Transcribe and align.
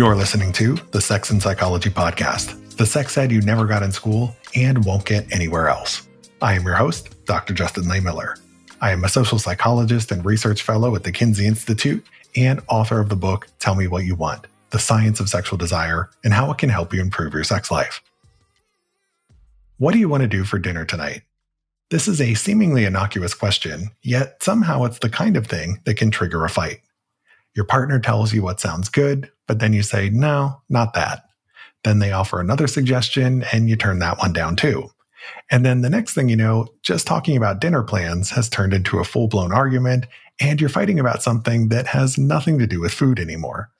You're 0.00 0.16
listening 0.16 0.50
to 0.52 0.76
the 0.92 1.00
Sex 1.02 1.28
and 1.30 1.42
Psychology 1.42 1.90
Podcast, 1.90 2.74
the 2.78 2.86
sex 2.86 3.18
ed 3.18 3.30
you 3.30 3.42
never 3.42 3.66
got 3.66 3.82
in 3.82 3.92
school 3.92 4.34
and 4.54 4.82
won't 4.82 5.04
get 5.04 5.30
anywhere 5.30 5.68
else. 5.68 6.08
I 6.40 6.54
am 6.54 6.64
your 6.64 6.74
host, 6.74 7.22
Dr. 7.26 7.52
Justin 7.52 7.84
Lehmiller. 7.84 8.40
I 8.80 8.92
am 8.92 9.04
a 9.04 9.10
social 9.10 9.38
psychologist 9.38 10.10
and 10.10 10.24
research 10.24 10.62
fellow 10.62 10.96
at 10.96 11.04
the 11.04 11.12
Kinsey 11.12 11.46
Institute 11.46 12.02
and 12.34 12.62
author 12.66 12.98
of 12.98 13.10
the 13.10 13.14
book 13.14 13.48
Tell 13.58 13.74
Me 13.74 13.88
What 13.88 14.06
You 14.06 14.14
Want 14.14 14.46
The 14.70 14.78
Science 14.78 15.20
of 15.20 15.28
Sexual 15.28 15.58
Desire 15.58 16.08
and 16.24 16.32
How 16.32 16.50
It 16.50 16.56
Can 16.56 16.70
Help 16.70 16.94
You 16.94 17.02
Improve 17.02 17.34
Your 17.34 17.44
Sex 17.44 17.70
Life. 17.70 18.02
What 19.76 19.92
do 19.92 19.98
you 19.98 20.08
want 20.08 20.22
to 20.22 20.26
do 20.26 20.44
for 20.44 20.58
dinner 20.58 20.86
tonight? 20.86 21.24
This 21.90 22.08
is 22.08 22.22
a 22.22 22.32
seemingly 22.32 22.86
innocuous 22.86 23.34
question, 23.34 23.90
yet 24.02 24.42
somehow 24.42 24.84
it's 24.84 25.00
the 25.00 25.10
kind 25.10 25.36
of 25.36 25.46
thing 25.46 25.82
that 25.84 25.98
can 25.98 26.10
trigger 26.10 26.42
a 26.46 26.48
fight. 26.48 26.80
Your 27.54 27.66
partner 27.66 27.98
tells 27.98 28.32
you 28.32 28.42
what 28.42 28.60
sounds 28.60 28.88
good, 28.88 29.30
but 29.50 29.58
then 29.58 29.72
you 29.72 29.82
say, 29.82 30.08
no, 30.10 30.62
not 30.68 30.94
that. 30.94 31.24
Then 31.82 31.98
they 31.98 32.12
offer 32.12 32.38
another 32.38 32.68
suggestion 32.68 33.44
and 33.52 33.68
you 33.68 33.74
turn 33.74 33.98
that 33.98 34.18
one 34.18 34.32
down 34.32 34.54
too. 34.54 34.90
And 35.50 35.66
then 35.66 35.80
the 35.80 35.90
next 35.90 36.14
thing 36.14 36.28
you 36.28 36.36
know, 36.36 36.68
just 36.82 37.04
talking 37.04 37.36
about 37.36 37.60
dinner 37.60 37.82
plans 37.82 38.30
has 38.30 38.48
turned 38.48 38.72
into 38.72 39.00
a 39.00 39.04
full 39.04 39.26
blown 39.26 39.50
argument 39.50 40.06
and 40.40 40.60
you're 40.60 40.70
fighting 40.70 41.00
about 41.00 41.24
something 41.24 41.68
that 41.70 41.88
has 41.88 42.16
nothing 42.16 42.60
to 42.60 42.66
do 42.68 42.80
with 42.80 42.92
food 42.92 43.18
anymore. 43.18 43.72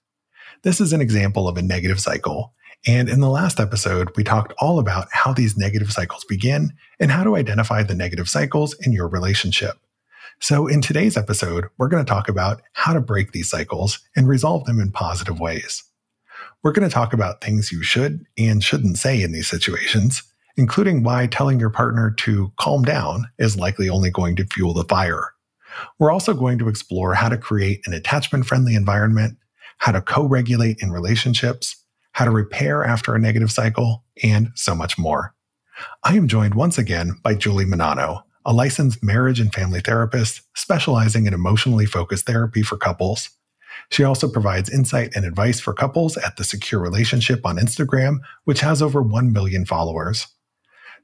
This 0.64 0.80
is 0.80 0.92
an 0.92 1.00
example 1.00 1.46
of 1.46 1.56
a 1.56 1.62
negative 1.62 2.00
cycle. 2.00 2.52
And 2.84 3.08
in 3.08 3.20
the 3.20 3.30
last 3.30 3.60
episode, 3.60 4.10
we 4.16 4.24
talked 4.24 4.52
all 4.58 4.80
about 4.80 5.06
how 5.12 5.32
these 5.32 5.56
negative 5.56 5.92
cycles 5.92 6.24
begin 6.24 6.72
and 6.98 7.12
how 7.12 7.22
to 7.22 7.36
identify 7.36 7.84
the 7.84 7.94
negative 7.94 8.28
cycles 8.28 8.74
in 8.84 8.90
your 8.90 9.06
relationship. 9.06 9.76
So, 10.42 10.66
in 10.66 10.80
today's 10.80 11.18
episode, 11.18 11.66
we're 11.76 11.88
going 11.88 12.02
to 12.02 12.08
talk 12.08 12.26
about 12.26 12.62
how 12.72 12.94
to 12.94 13.00
break 13.02 13.32
these 13.32 13.50
cycles 13.50 14.00
and 14.16 14.26
resolve 14.26 14.64
them 14.64 14.80
in 14.80 14.90
positive 14.90 15.38
ways. 15.38 15.84
We're 16.62 16.72
going 16.72 16.88
to 16.88 16.92
talk 16.92 17.12
about 17.12 17.42
things 17.42 17.70
you 17.70 17.82
should 17.82 18.24
and 18.38 18.64
shouldn't 18.64 18.96
say 18.96 19.20
in 19.20 19.32
these 19.32 19.48
situations, 19.48 20.22
including 20.56 21.02
why 21.02 21.26
telling 21.26 21.60
your 21.60 21.68
partner 21.68 22.10
to 22.20 22.52
calm 22.58 22.84
down 22.84 23.26
is 23.38 23.58
likely 23.58 23.90
only 23.90 24.10
going 24.10 24.34
to 24.36 24.46
fuel 24.46 24.72
the 24.72 24.84
fire. 24.84 25.34
We're 25.98 26.10
also 26.10 26.32
going 26.32 26.58
to 26.60 26.68
explore 26.68 27.12
how 27.12 27.28
to 27.28 27.36
create 27.36 27.82
an 27.84 27.92
attachment 27.92 28.46
friendly 28.46 28.74
environment, 28.74 29.36
how 29.76 29.92
to 29.92 30.00
co 30.00 30.24
regulate 30.24 30.78
in 30.80 30.90
relationships, 30.90 31.76
how 32.12 32.24
to 32.24 32.30
repair 32.30 32.82
after 32.82 33.14
a 33.14 33.20
negative 33.20 33.52
cycle, 33.52 34.04
and 34.22 34.52
so 34.54 34.74
much 34.74 34.96
more. 34.96 35.34
I 36.02 36.16
am 36.16 36.28
joined 36.28 36.54
once 36.54 36.78
again 36.78 37.18
by 37.22 37.34
Julie 37.34 37.66
Menanno, 37.66 38.22
a 38.44 38.52
licensed 38.52 39.02
marriage 39.02 39.40
and 39.40 39.52
family 39.52 39.80
therapist 39.80 40.42
specializing 40.54 41.26
in 41.26 41.34
emotionally 41.34 41.86
focused 41.86 42.26
therapy 42.26 42.62
for 42.62 42.76
couples. 42.76 43.30
She 43.90 44.04
also 44.04 44.28
provides 44.28 44.70
insight 44.70 45.12
and 45.14 45.24
advice 45.24 45.60
for 45.60 45.72
couples 45.72 46.16
at 46.16 46.36
The 46.36 46.44
Secure 46.44 46.80
Relationship 46.80 47.44
on 47.44 47.58
Instagram, 47.58 48.18
which 48.44 48.60
has 48.60 48.82
over 48.82 49.02
1 49.02 49.32
million 49.32 49.66
followers. 49.66 50.26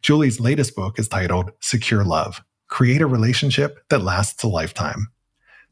Julie's 0.02 0.40
latest 0.40 0.76
book 0.76 0.98
is 0.98 1.08
titled 1.08 1.50
Secure 1.60 2.04
Love 2.04 2.42
Create 2.68 3.00
a 3.00 3.06
Relationship 3.06 3.78
That 3.88 4.02
Lasts 4.02 4.42
a 4.42 4.48
Lifetime. 4.48 5.08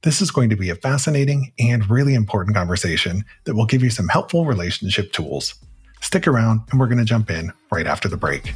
This 0.03 0.21
is 0.21 0.31
going 0.31 0.51
to 0.51 0.57
be 0.57 0.71
a 0.71 0.75
fascinating 0.75 1.53
and 1.59 1.89
really 1.89 2.15
important 2.15 2.55
conversation 2.55 3.25
that 3.45 3.55
will 3.55 3.67
give 3.67 3.83
you 3.83 3.91
some 3.91 4.09
helpful 4.09 4.45
relationship 4.45 5.13
tools. 5.13 5.55
Stick 6.01 6.27
around, 6.27 6.61
and 6.71 6.79
we're 6.79 6.89
going 6.89 6.99
to 6.99 7.05
jump 7.05 7.31
in 7.31 7.53
right 7.73 7.87
after 7.87 8.09
the 8.09 8.17
break. 8.17 8.53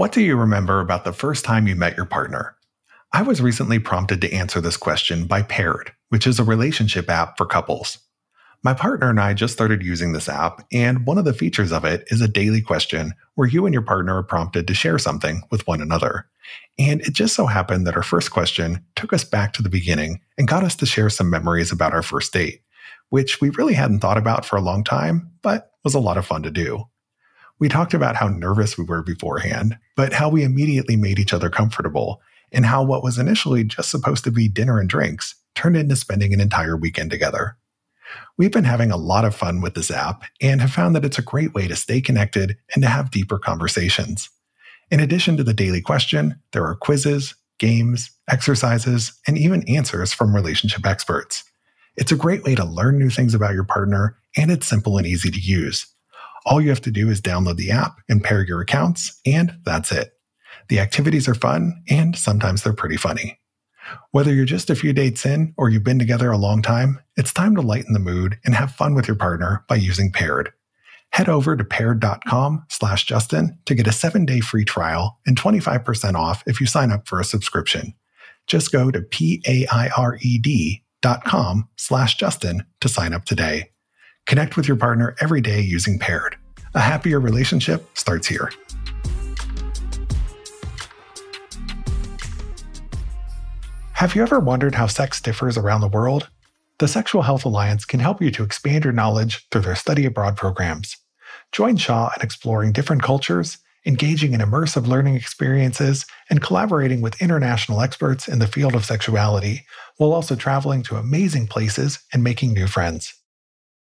What 0.00 0.12
do 0.12 0.22
you 0.22 0.34
remember 0.34 0.80
about 0.80 1.04
the 1.04 1.12
first 1.12 1.44
time 1.44 1.66
you 1.66 1.76
met 1.76 1.94
your 1.94 2.06
partner? 2.06 2.56
I 3.12 3.20
was 3.20 3.42
recently 3.42 3.78
prompted 3.78 4.22
to 4.22 4.32
answer 4.32 4.58
this 4.58 4.78
question 4.78 5.26
by 5.26 5.42
Paired, 5.42 5.92
which 6.08 6.26
is 6.26 6.38
a 6.38 6.42
relationship 6.42 7.10
app 7.10 7.36
for 7.36 7.44
couples. 7.44 7.98
My 8.64 8.72
partner 8.72 9.10
and 9.10 9.20
I 9.20 9.34
just 9.34 9.52
started 9.52 9.82
using 9.82 10.12
this 10.12 10.26
app, 10.26 10.64
and 10.72 11.04
one 11.04 11.18
of 11.18 11.26
the 11.26 11.34
features 11.34 11.70
of 11.70 11.84
it 11.84 12.04
is 12.06 12.22
a 12.22 12.28
daily 12.28 12.62
question 12.62 13.12
where 13.34 13.46
you 13.46 13.66
and 13.66 13.74
your 13.74 13.82
partner 13.82 14.16
are 14.16 14.22
prompted 14.22 14.66
to 14.68 14.74
share 14.74 14.98
something 14.98 15.42
with 15.50 15.66
one 15.66 15.82
another. 15.82 16.30
And 16.78 17.02
it 17.02 17.12
just 17.12 17.34
so 17.34 17.44
happened 17.44 17.86
that 17.86 17.96
our 17.96 18.02
first 18.02 18.30
question 18.30 18.82
took 18.96 19.12
us 19.12 19.24
back 19.24 19.52
to 19.52 19.62
the 19.62 19.68
beginning 19.68 20.22
and 20.38 20.48
got 20.48 20.64
us 20.64 20.76
to 20.76 20.86
share 20.86 21.10
some 21.10 21.28
memories 21.28 21.72
about 21.72 21.92
our 21.92 22.02
first 22.02 22.32
date, 22.32 22.62
which 23.10 23.42
we 23.42 23.50
really 23.50 23.74
hadn't 23.74 24.00
thought 24.00 24.16
about 24.16 24.46
for 24.46 24.56
a 24.56 24.62
long 24.62 24.82
time, 24.82 25.30
but 25.42 25.72
was 25.84 25.92
a 25.92 26.00
lot 26.00 26.16
of 26.16 26.24
fun 26.24 26.42
to 26.44 26.50
do. 26.50 26.86
We 27.60 27.68
talked 27.68 27.92
about 27.92 28.16
how 28.16 28.28
nervous 28.28 28.78
we 28.78 28.84
were 28.84 29.02
beforehand, 29.02 29.78
but 29.94 30.14
how 30.14 30.30
we 30.30 30.42
immediately 30.42 30.96
made 30.96 31.18
each 31.18 31.34
other 31.34 31.50
comfortable, 31.50 32.22
and 32.50 32.64
how 32.64 32.82
what 32.82 33.04
was 33.04 33.18
initially 33.18 33.64
just 33.64 33.90
supposed 33.90 34.24
to 34.24 34.30
be 34.30 34.48
dinner 34.48 34.80
and 34.80 34.88
drinks 34.88 35.34
turned 35.54 35.76
into 35.76 35.94
spending 35.94 36.32
an 36.32 36.40
entire 36.40 36.76
weekend 36.76 37.10
together. 37.10 37.56
We've 38.38 38.50
been 38.50 38.64
having 38.64 38.90
a 38.90 38.96
lot 38.96 39.24
of 39.24 39.36
fun 39.36 39.60
with 39.60 39.74
this 39.74 39.90
app 39.90 40.24
and 40.40 40.60
have 40.60 40.72
found 40.72 40.96
that 40.96 41.04
it's 41.04 41.18
a 41.18 41.22
great 41.22 41.54
way 41.54 41.68
to 41.68 41.76
stay 41.76 42.00
connected 42.00 42.56
and 42.74 42.82
to 42.82 42.88
have 42.88 43.10
deeper 43.10 43.38
conversations. 43.38 44.30
In 44.90 44.98
addition 44.98 45.36
to 45.36 45.44
the 45.44 45.54
daily 45.54 45.80
question, 45.80 46.40
there 46.52 46.64
are 46.64 46.74
quizzes, 46.74 47.34
games, 47.58 48.10
exercises, 48.28 49.12
and 49.26 49.36
even 49.36 49.68
answers 49.68 50.12
from 50.12 50.34
relationship 50.34 50.86
experts. 50.86 51.44
It's 51.96 52.10
a 52.10 52.16
great 52.16 52.42
way 52.42 52.54
to 52.54 52.64
learn 52.64 52.98
new 52.98 53.10
things 53.10 53.34
about 53.34 53.54
your 53.54 53.64
partner, 53.64 54.16
and 54.36 54.50
it's 54.50 54.66
simple 54.66 54.96
and 54.96 55.06
easy 55.06 55.30
to 55.30 55.38
use. 55.38 55.86
All 56.46 56.60
you 56.60 56.70
have 56.70 56.80
to 56.82 56.90
do 56.90 57.10
is 57.10 57.20
download 57.20 57.56
the 57.56 57.70
app 57.70 57.96
and 58.08 58.22
pair 58.22 58.44
your 58.44 58.60
accounts, 58.60 59.20
and 59.26 59.56
that's 59.64 59.92
it. 59.92 60.12
The 60.68 60.80
activities 60.80 61.28
are 61.28 61.34
fun, 61.34 61.82
and 61.88 62.16
sometimes 62.16 62.62
they're 62.62 62.72
pretty 62.72 62.96
funny. 62.96 63.40
Whether 64.12 64.32
you're 64.32 64.44
just 64.44 64.70
a 64.70 64.76
few 64.76 64.92
dates 64.92 65.26
in 65.26 65.54
or 65.56 65.68
you've 65.68 65.84
been 65.84 65.98
together 65.98 66.30
a 66.30 66.38
long 66.38 66.62
time, 66.62 67.00
it's 67.16 67.32
time 67.32 67.54
to 67.56 67.62
lighten 67.62 67.92
the 67.92 67.98
mood 67.98 68.38
and 68.44 68.54
have 68.54 68.72
fun 68.72 68.94
with 68.94 69.08
your 69.08 69.16
partner 69.16 69.64
by 69.68 69.76
using 69.76 70.12
Paired. 70.12 70.52
Head 71.12 71.28
over 71.28 71.56
to 71.56 71.64
paired.com 71.64 72.64
slash 72.68 73.04
Justin 73.04 73.58
to 73.66 73.74
get 73.74 73.88
a 73.88 73.92
seven 73.92 74.24
day 74.24 74.40
free 74.40 74.64
trial 74.64 75.18
and 75.26 75.36
25% 75.36 76.14
off 76.14 76.44
if 76.46 76.60
you 76.60 76.66
sign 76.66 76.92
up 76.92 77.08
for 77.08 77.18
a 77.18 77.24
subscription. 77.24 77.94
Just 78.46 78.70
go 78.70 78.90
to 78.90 79.00
P-A-I-R-E-D 79.00 80.84
dot 81.02 81.24
com 81.24 81.68
slash 81.76 82.16
Justin 82.16 82.64
to 82.80 82.88
sign 82.88 83.12
up 83.12 83.24
today. 83.24 83.70
Connect 84.30 84.56
with 84.56 84.68
your 84.68 84.76
partner 84.76 85.16
every 85.20 85.40
day 85.40 85.60
using 85.60 85.98
Paired. 85.98 86.36
A 86.76 86.78
happier 86.78 87.18
relationship 87.18 87.98
starts 87.98 88.28
here. 88.28 88.52
Have 93.94 94.14
you 94.14 94.22
ever 94.22 94.38
wondered 94.38 94.76
how 94.76 94.86
sex 94.86 95.20
differs 95.20 95.58
around 95.58 95.80
the 95.80 95.88
world? 95.88 96.28
The 96.78 96.86
Sexual 96.86 97.22
Health 97.22 97.44
Alliance 97.44 97.84
can 97.84 97.98
help 97.98 98.22
you 98.22 98.30
to 98.30 98.44
expand 98.44 98.84
your 98.84 98.92
knowledge 98.92 99.48
through 99.50 99.62
their 99.62 99.74
study 99.74 100.06
abroad 100.06 100.36
programs. 100.36 100.96
Join 101.50 101.76
SHA 101.76 102.12
in 102.16 102.22
exploring 102.22 102.70
different 102.70 103.02
cultures, 103.02 103.58
engaging 103.84 104.32
in 104.32 104.40
immersive 104.40 104.86
learning 104.86 105.16
experiences, 105.16 106.06
and 106.30 106.40
collaborating 106.40 107.00
with 107.00 107.20
international 107.20 107.80
experts 107.80 108.28
in 108.28 108.38
the 108.38 108.46
field 108.46 108.76
of 108.76 108.84
sexuality, 108.84 109.66
while 109.96 110.12
also 110.12 110.36
traveling 110.36 110.84
to 110.84 110.94
amazing 110.94 111.48
places 111.48 111.98
and 112.12 112.22
making 112.22 112.52
new 112.52 112.68
friends. 112.68 113.19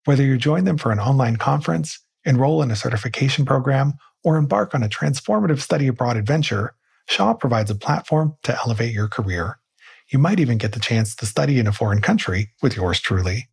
Whether 0.06 0.22
you 0.22 0.38
join 0.38 0.64
them 0.64 0.78
for 0.78 0.92
an 0.92 1.00
online 1.00 1.36
conference, 1.36 1.98
enroll 2.24 2.62
in 2.62 2.70
a 2.70 2.76
certification 2.76 3.44
program, 3.44 3.94
or 4.22 4.36
embark 4.36 4.72
on 4.72 4.84
a 4.84 4.88
transformative 4.88 5.58
study 5.58 5.88
abroad 5.88 6.16
adventure, 6.16 6.74
SHA 7.08 7.34
provides 7.34 7.72
a 7.72 7.74
platform 7.74 8.36
to 8.44 8.56
elevate 8.64 8.94
your 8.94 9.08
career. 9.08 9.58
You 10.08 10.20
might 10.20 10.38
even 10.38 10.58
get 10.58 10.72
the 10.72 10.80
chance 10.80 11.16
to 11.16 11.26
study 11.26 11.58
in 11.58 11.66
a 11.66 11.72
foreign 11.72 12.00
country 12.00 12.50
with 12.62 12.76
yours 12.76 13.00
truly. 13.00 13.48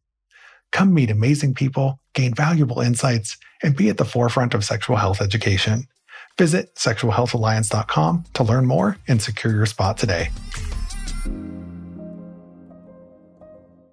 Come 0.71 0.93
meet 0.93 1.09
amazing 1.09 1.55
people, 1.55 1.99
gain 2.13 2.35
valuable 2.35 2.81
insights, 2.81 3.35
and 3.63 3.75
be 3.75 3.89
at 3.89 3.97
the 3.97 4.05
forefront 4.05 4.53
of 4.53 4.63
sexual 4.63 4.97
health 4.97 5.21
education. 5.21 5.87
Visit 6.37 6.75
sexualhealthalliance.com 6.75 8.25
to 8.33 8.43
learn 8.43 8.67
more 8.67 8.97
and 9.07 9.19
secure 9.19 9.55
your 9.55 9.65
spot 9.65 9.97
today. 9.97 10.29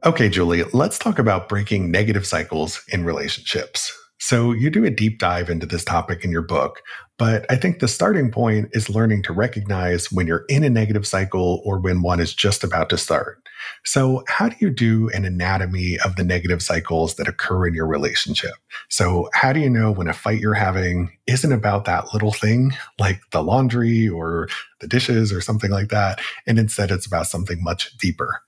Okay, 0.02 0.30
Julie, 0.30 0.64
let's 0.72 0.98
talk 0.98 1.18
about 1.18 1.46
breaking 1.46 1.90
negative 1.90 2.26
cycles 2.26 2.82
in 2.88 3.04
relationships. 3.04 3.94
So, 4.18 4.52
you 4.52 4.70
do 4.70 4.84
a 4.84 4.90
deep 4.90 5.18
dive 5.18 5.50
into 5.50 5.66
this 5.66 5.84
topic 5.84 6.24
in 6.24 6.30
your 6.30 6.40
book, 6.40 6.80
but 7.18 7.44
I 7.50 7.56
think 7.56 7.80
the 7.80 7.88
starting 7.88 8.30
point 8.30 8.70
is 8.72 8.88
learning 8.88 9.22
to 9.24 9.34
recognize 9.34 10.10
when 10.10 10.26
you're 10.26 10.46
in 10.48 10.64
a 10.64 10.70
negative 10.70 11.06
cycle 11.06 11.60
or 11.66 11.78
when 11.78 12.00
one 12.00 12.18
is 12.18 12.32
just 12.32 12.64
about 12.64 12.88
to 12.90 12.96
start. 12.96 13.42
So, 13.84 14.24
how 14.26 14.48
do 14.48 14.56
you 14.58 14.70
do 14.70 15.10
an 15.10 15.26
anatomy 15.26 15.98
of 16.02 16.16
the 16.16 16.24
negative 16.24 16.62
cycles 16.62 17.16
that 17.16 17.28
occur 17.28 17.66
in 17.66 17.74
your 17.74 17.86
relationship? 17.86 18.54
So, 18.88 19.28
how 19.34 19.52
do 19.52 19.60
you 19.60 19.68
know 19.68 19.90
when 19.92 20.08
a 20.08 20.14
fight 20.14 20.40
you're 20.40 20.54
having 20.54 21.10
isn't 21.26 21.52
about 21.52 21.84
that 21.84 22.14
little 22.14 22.32
thing 22.32 22.72
like 22.98 23.20
the 23.32 23.42
laundry 23.42 24.08
or 24.08 24.48
the 24.80 24.88
dishes 24.88 25.30
or 25.30 25.42
something 25.42 25.70
like 25.70 25.90
that, 25.90 26.22
and 26.46 26.58
instead 26.58 26.90
it's 26.90 27.06
about 27.06 27.26
something 27.26 27.62
much 27.62 27.94
deeper? 27.98 28.40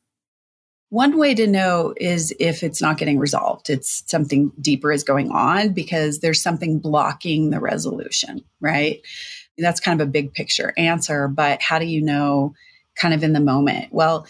One 0.93 1.17
way 1.17 1.35
to 1.37 1.47
know 1.47 1.95
is 1.97 2.35
if 2.39 2.63
it's 2.63 2.83
not 2.83 2.99
getting 2.99 3.19
resolved. 3.19 3.71
It's 3.71 4.05
something 4.11 4.53
deeper 4.61 4.93
is 4.93 5.05
going 5.05 5.31
on 5.31 5.73
because 5.73 6.19
there's 6.19 6.43
something 6.43 6.81
blocking 6.81 7.49
the 7.49 7.61
resolution, 7.61 8.45
right? 8.61 9.01
That's 9.57 9.81
kind 9.81 9.99
of 9.99 10.07
a 10.07 10.11
big 10.11 10.35
picture 10.35 10.75
answer, 10.77 11.29
but 11.29 11.63
how 11.63 11.79
do 11.79 11.87
you 11.87 12.03
know 12.03 12.53
kind 12.95 13.15
of 13.15 13.25
in 13.25 13.33
the 13.33 13.41
moment? 13.41 13.91
Well, 13.91 14.27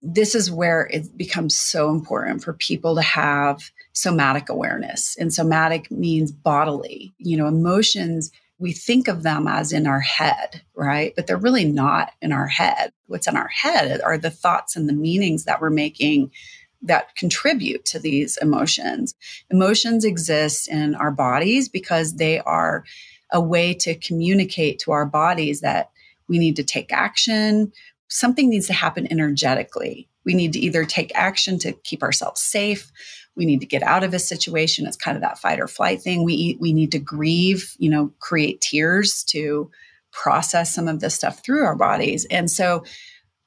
this 0.00 0.36
is 0.36 0.48
where 0.48 0.88
it 0.92 1.18
becomes 1.18 1.56
so 1.56 1.90
important 1.90 2.44
for 2.44 2.52
people 2.52 2.94
to 2.94 3.02
have 3.02 3.72
somatic 3.92 4.48
awareness. 4.48 5.16
And 5.18 5.34
somatic 5.34 5.90
means 5.90 6.30
bodily. 6.30 7.14
You 7.18 7.36
know, 7.36 7.48
emotions, 7.48 8.30
we 8.58 8.72
think 8.72 9.08
of 9.08 9.22
them 9.22 9.46
as 9.46 9.72
in 9.72 9.86
our 9.86 10.00
head, 10.00 10.62
right? 10.74 11.12
But 11.14 11.26
they're 11.26 11.36
really 11.36 11.64
not 11.64 12.12
in 12.22 12.32
our 12.32 12.46
head. 12.46 12.92
What's 13.06 13.26
in 13.26 13.36
our 13.36 13.48
head 13.48 14.00
are 14.00 14.16
the 14.16 14.30
thoughts 14.30 14.76
and 14.76 14.88
the 14.88 14.94
meanings 14.94 15.44
that 15.44 15.60
we're 15.60 15.70
making 15.70 16.30
that 16.82 17.14
contribute 17.16 17.84
to 17.86 17.98
these 17.98 18.36
emotions. 18.38 19.14
Emotions 19.50 20.04
exist 20.04 20.68
in 20.68 20.94
our 20.94 21.10
bodies 21.10 21.68
because 21.68 22.16
they 22.16 22.40
are 22.40 22.84
a 23.32 23.40
way 23.40 23.74
to 23.74 23.94
communicate 23.94 24.78
to 24.78 24.92
our 24.92 25.06
bodies 25.06 25.60
that 25.60 25.90
we 26.28 26.38
need 26.38 26.56
to 26.56 26.64
take 26.64 26.92
action. 26.92 27.72
Something 28.08 28.48
needs 28.48 28.66
to 28.68 28.72
happen 28.72 29.10
energetically. 29.10 30.08
We 30.24 30.34
need 30.34 30.52
to 30.54 30.58
either 30.58 30.84
take 30.84 31.12
action 31.14 31.58
to 31.60 31.72
keep 31.72 32.02
ourselves 32.02 32.42
safe. 32.42 32.90
We 33.36 33.46
need 33.46 33.60
to 33.60 33.66
get 33.66 33.82
out 33.82 34.04
of 34.04 34.14
a 34.14 34.18
situation. 34.18 34.86
It's 34.86 34.96
kind 34.96 35.16
of 35.16 35.22
that 35.22 35.38
fight 35.38 35.60
or 35.60 35.68
flight 35.68 36.02
thing. 36.02 36.24
We 36.24 36.56
we 36.60 36.72
need 36.72 36.92
to 36.92 36.98
grieve, 36.98 37.74
you 37.78 37.90
know, 37.90 38.12
create 38.18 38.60
tears 38.60 39.22
to 39.24 39.70
process 40.12 40.74
some 40.74 40.88
of 40.88 41.00
this 41.00 41.14
stuff 41.14 41.44
through 41.44 41.64
our 41.64 41.76
bodies. 41.76 42.26
And 42.30 42.50
so 42.50 42.84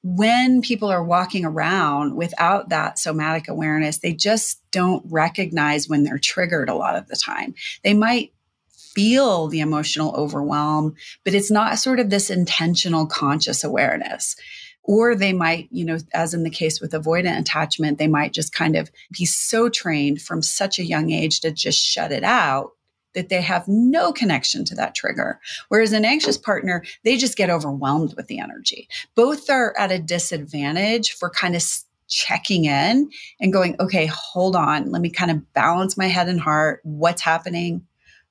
when 0.02 0.62
people 0.62 0.90
are 0.90 1.04
walking 1.04 1.44
around 1.44 2.16
without 2.16 2.70
that 2.70 2.98
somatic 3.00 3.48
awareness, 3.48 3.98
they 3.98 4.14
just 4.14 4.62
don't 4.72 5.04
recognize 5.10 5.90
when 5.90 6.04
they're 6.04 6.20
triggered 6.20 6.70
a 6.70 6.76
lot 6.76 6.96
of 6.96 7.08
the 7.08 7.16
time. 7.16 7.54
They 7.84 7.94
might 7.94 8.32
feel 8.70 9.48
the 9.48 9.60
emotional 9.60 10.16
overwhelm, 10.16 10.96
but 11.24 11.34
it's 11.34 11.52
not 11.52 11.80
sort 11.80 12.00
of 12.00 12.10
this 12.10 12.30
intentional 12.30 13.06
conscious 13.06 13.64
awareness. 13.64 14.36
Or 14.84 15.16
they 15.16 15.34
might, 15.34 15.68
you 15.72 15.86
know, 15.86 15.98
as 16.14 16.34
in 16.34 16.44
the 16.44 16.50
case 16.50 16.82
with 16.82 16.94
avoidant 16.94 17.40
attachment, 17.40 17.98
they 17.98 18.08
might 18.08 18.34
just 18.34 18.54
kind 18.54 18.76
of 18.76 18.90
be 19.16 19.26
so 19.26 19.70
trained 19.70 20.22
from 20.22 20.42
such 20.42 20.80
a 20.80 20.86
young 20.86 21.12
age 21.12 21.42
to 21.42 21.52
just 21.52 21.80
shut 21.80 22.12
it 22.12 22.24
out 22.24 22.72
that 23.16 23.30
they 23.30 23.42
have 23.42 23.68
no 23.68 24.12
connection 24.14 24.64
to 24.66 24.76
that 24.76 24.96
trigger. 24.96 25.40
Whereas 25.70 25.94
an 25.94 26.06
anxious 26.06 26.38
partner, 26.38 26.84
they 27.04 27.18
just 27.18 27.38
get 27.38 27.50
overwhelmed 27.50 28.14
with 28.16 28.28
the 28.28 28.40
energy. 28.40 28.88
Both 29.16 29.50
are 29.50 29.78
at 29.78 29.92
a 29.92 30.00
disadvantage 30.00 31.12
for 31.12 31.30
kind 31.30 31.56
of 31.56 31.64
checking 32.08 32.66
in 32.66 33.10
and 33.40 33.54
going, 33.54 33.76
okay, 33.80 34.08
hold 34.08 34.56
on, 34.56 34.92
let 34.92 35.02
me 35.02 35.10
kind 35.10 35.32
of 35.32 35.54
balance 35.54 35.98
my 35.98 36.08
head 36.08 36.28
and 36.28 36.40
heart. 36.40 36.82
What's 36.84 37.22
happening? 37.22 37.86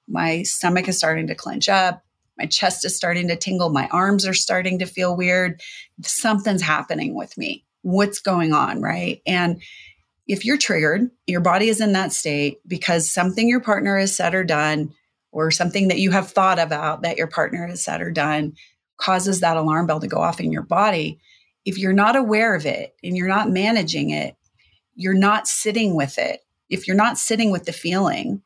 My 0.08 0.42
stomach 0.42 0.88
is 0.88 0.96
starting 0.96 1.26
to 1.28 1.34
clench 1.34 1.68
up. 1.68 2.04
My 2.38 2.46
chest 2.46 2.84
is 2.84 2.96
starting 2.96 3.28
to 3.28 3.36
tingle. 3.36 3.70
My 3.70 3.88
arms 3.88 4.26
are 4.26 4.34
starting 4.34 4.78
to 4.78 4.86
feel 4.86 5.16
weird. 5.16 5.60
Something's 6.02 6.62
happening 6.62 7.14
with 7.14 7.36
me. 7.36 7.64
What's 7.82 8.20
going 8.20 8.52
on? 8.52 8.80
Right. 8.80 9.20
And 9.26 9.60
if 10.26 10.44
you're 10.44 10.58
triggered, 10.58 11.10
your 11.26 11.40
body 11.40 11.68
is 11.68 11.80
in 11.80 11.92
that 11.92 12.12
state 12.12 12.58
because 12.66 13.10
something 13.10 13.48
your 13.48 13.60
partner 13.60 13.98
has 13.98 14.14
said 14.14 14.34
or 14.34 14.44
done, 14.44 14.94
or 15.30 15.50
something 15.50 15.88
that 15.88 15.98
you 15.98 16.10
have 16.10 16.30
thought 16.30 16.58
about 16.58 17.02
that 17.02 17.18
your 17.18 17.26
partner 17.26 17.66
has 17.66 17.84
said 17.84 18.00
or 18.00 18.10
done, 18.10 18.54
causes 18.96 19.40
that 19.40 19.56
alarm 19.56 19.86
bell 19.86 20.00
to 20.00 20.08
go 20.08 20.18
off 20.18 20.40
in 20.40 20.50
your 20.50 20.62
body. 20.62 21.20
If 21.64 21.78
you're 21.78 21.92
not 21.92 22.16
aware 22.16 22.54
of 22.54 22.66
it 22.66 22.94
and 23.04 23.16
you're 23.16 23.28
not 23.28 23.50
managing 23.50 24.10
it, 24.10 24.36
you're 24.94 25.14
not 25.14 25.46
sitting 25.46 25.94
with 25.94 26.18
it. 26.18 26.40
If 26.70 26.86
you're 26.86 26.96
not 26.96 27.18
sitting 27.18 27.50
with 27.50 27.64
the 27.64 27.72
feeling, 27.72 28.42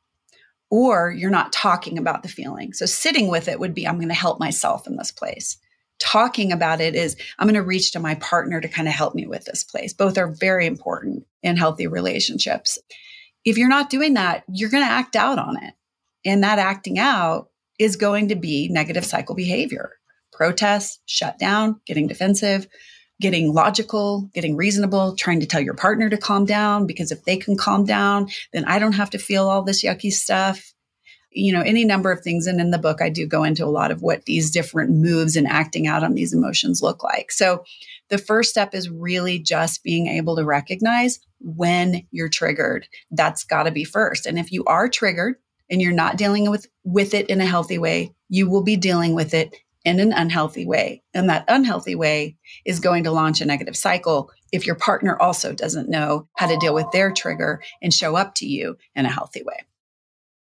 or 0.73 1.11
you're 1.11 1.31
not 1.31 1.53
talking 1.53 1.99
about 1.99 2.23
the 2.23 2.31
feeling. 2.31 2.73
So, 2.73 2.87
sitting 2.87 3.29
with 3.29 3.47
it 3.47 3.61
would 3.61 3.75
be 3.75 3.87
I'm 3.87 3.99
going 3.99 4.09
to 4.09 4.15
help 4.15 4.41
myself 4.41 4.87
in 4.87 4.97
this 4.97 5.13
place 5.13 5.59
talking 6.01 6.51
about 6.51 6.81
it 6.81 6.97
is 6.97 7.17
I'm 7.39 7.47
going 7.47 7.55
to 7.55 7.63
reach 7.63 7.93
to 7.93 8.01
my 8.01 8.17
partner 8.17 8.61
to 8.61 8.69
kind 8.69 8.89
of 8.89 8.95
help 8.95 9.15
me 9.15 9.27
with 9.27 9.45
this 9.45 9.63
place. 9.63 9.93
Both 9.93 10.19
are 10.19 10.27
very 10.27 10.67
important 10.67 11.25
in 11.43 11.57
healthy 11.57 11.87
relationships. 11.87 12.79
If 13.45 13.57
you're 13.57 13.69
not 13.69 13.91
doing 13.91 14.15
that, 14.15 14.43
you're 14.49 14.71
going 14.71 14.85
to 14.85 14.91
act 14.91 15.15
out 15.15 15.39
on 15.39 15.63
it. 15.63 15.75
And 16.25 16.43
that 16.43 16.59
acting 16.59 16.99
out 16.99 17.51
is 17.79 17.97
going 17.97 18.29
to 18.29 18.35
be 18.35 18.69
negative 18.69 19.05
cycle 19.05 19.35
behavior 19.35 19.93
protest, 20.33 21.03
shut 21.05 21.39
down, 21.39 21.79
getting 21.87 22.07
defensive, 22.07 22.67
getting 23.23 23.55
logical, 23.55 24.29
getting 24.35 24.57
reasonable, 24.57 25.17
trying 25.17 25.41
to 25.41 25.47
tell 25.47 25.61
your 25.61 25.75
partner 25.75 26.11
to 26.11 26.19
calm 26.19 26.45
down 26.45 26.87
because 26.87 27.11
if 27.11 27.25
they 27.25 27.39
can 27.39 27.57
calm 27.57 27.87
down, 27.87 28.29
then 28.53 28.67
I 28.67 28.79
don't 28.79 28.93
have 28.93 29.11
to 29.11 29.19
feel 29.19 29.49
all 29.49 29.63
this 29.63 29.83
yucky 29.83 30.13
stuff 30.13 30.75
you 31.35 31.53
know, 31.53 31.63
any 31.63 31.85
number 31.85 32.13
of 32.13 32.21
things. 32.21 32.47
And 32.47 32.61
in 32.61 32.71
the 32.71 32.79
book, 32.79 33.01
I 33.01 33.09
do 33.09 33.27
go 33.27 33.45
into 33.45 33.65
a 33.65 33.67
lot 33.67 33.91
of 33.91 34.03
what 34.03 34.25
these 34.25 34.51
different 34.51 34.91
moves 34.91 35.37
and 35.37 35.47
acting 35.47 35.87
out 35.87 36.05
on 36.05 36.15
these 36.15 36.33
emotions 36.33 36.83
look 36.83 37.03
like. 37.03 37.33
So 37.33 37.65
the 38.09 38.19
first 38.19 38.51
step 38.51 38.75
is 38.75 38.91
really 38.91 39.39
just 39.39 39.83
being 39.83 40.07
able 40.07 40.37
to 40.37 40.45
recognize 40.45 41.21
when 41.41 42.07
you're 42.11 42.29
triggered. 42.29 42.87
That's 43.11 43.45
got 43.45 43.65
to 43.65 43.71
be 43.71 43.85
first. 43.85 44.27
And 44.27 44.39
if 44.39 44.53
you 44.53 44.65
are 44.65 44.89
triggered 44.89 45.37
and 45.71 45.81
you're 45.81 45.93
not 45.93 46.19
dealing 46.19 46.51
with, 46.51 46.67
with 46.85 47.15
it 47.15 47.31
in 47.31 47.41
a 47.41 47.47
healthy 47.47 47.79
way, 47.79 48.15
you 48.29 48.49
will 48.49 48.63
be 48.63 48.77
dealing 48.77 49.15
with 49.15 49.35
it 49.35 49.57
in 49.85 50.01
an 50.01 50.13
unhealthy 50.13 50.67
way. 50.67 51.03
And 51.15 51.29
that 51.29 51.45
unhealthy 51.49 51.95
way 51.95 52.37
is 52.65 52.81
going 52.81 53.05
to 53.05 53.11
launch 53.11 53.41
a 53.41 53.45
negative 53.45 53.77
cycle 53.77 54.31
if 54.53 54.67
your 54.67 54.77
partner 54.77 55.17
also 55.21 55.53
doesn't 55.53 55.89
know 55.89 56.29
how 56.37 56.47
to 56.47 56.57
deal 56.59 56.75
with 56.75 56.91
their 56.93 57.11
trigger 57.11 57.63
and 57.81 57.93
show 57.93 58.17
up 58.17 58.35
to 58.37 58.47
you 58.47 58.77
in 58.95 59.07
a 59.07 59.11
healthy 59.11 59.43
way. 59.43 59.65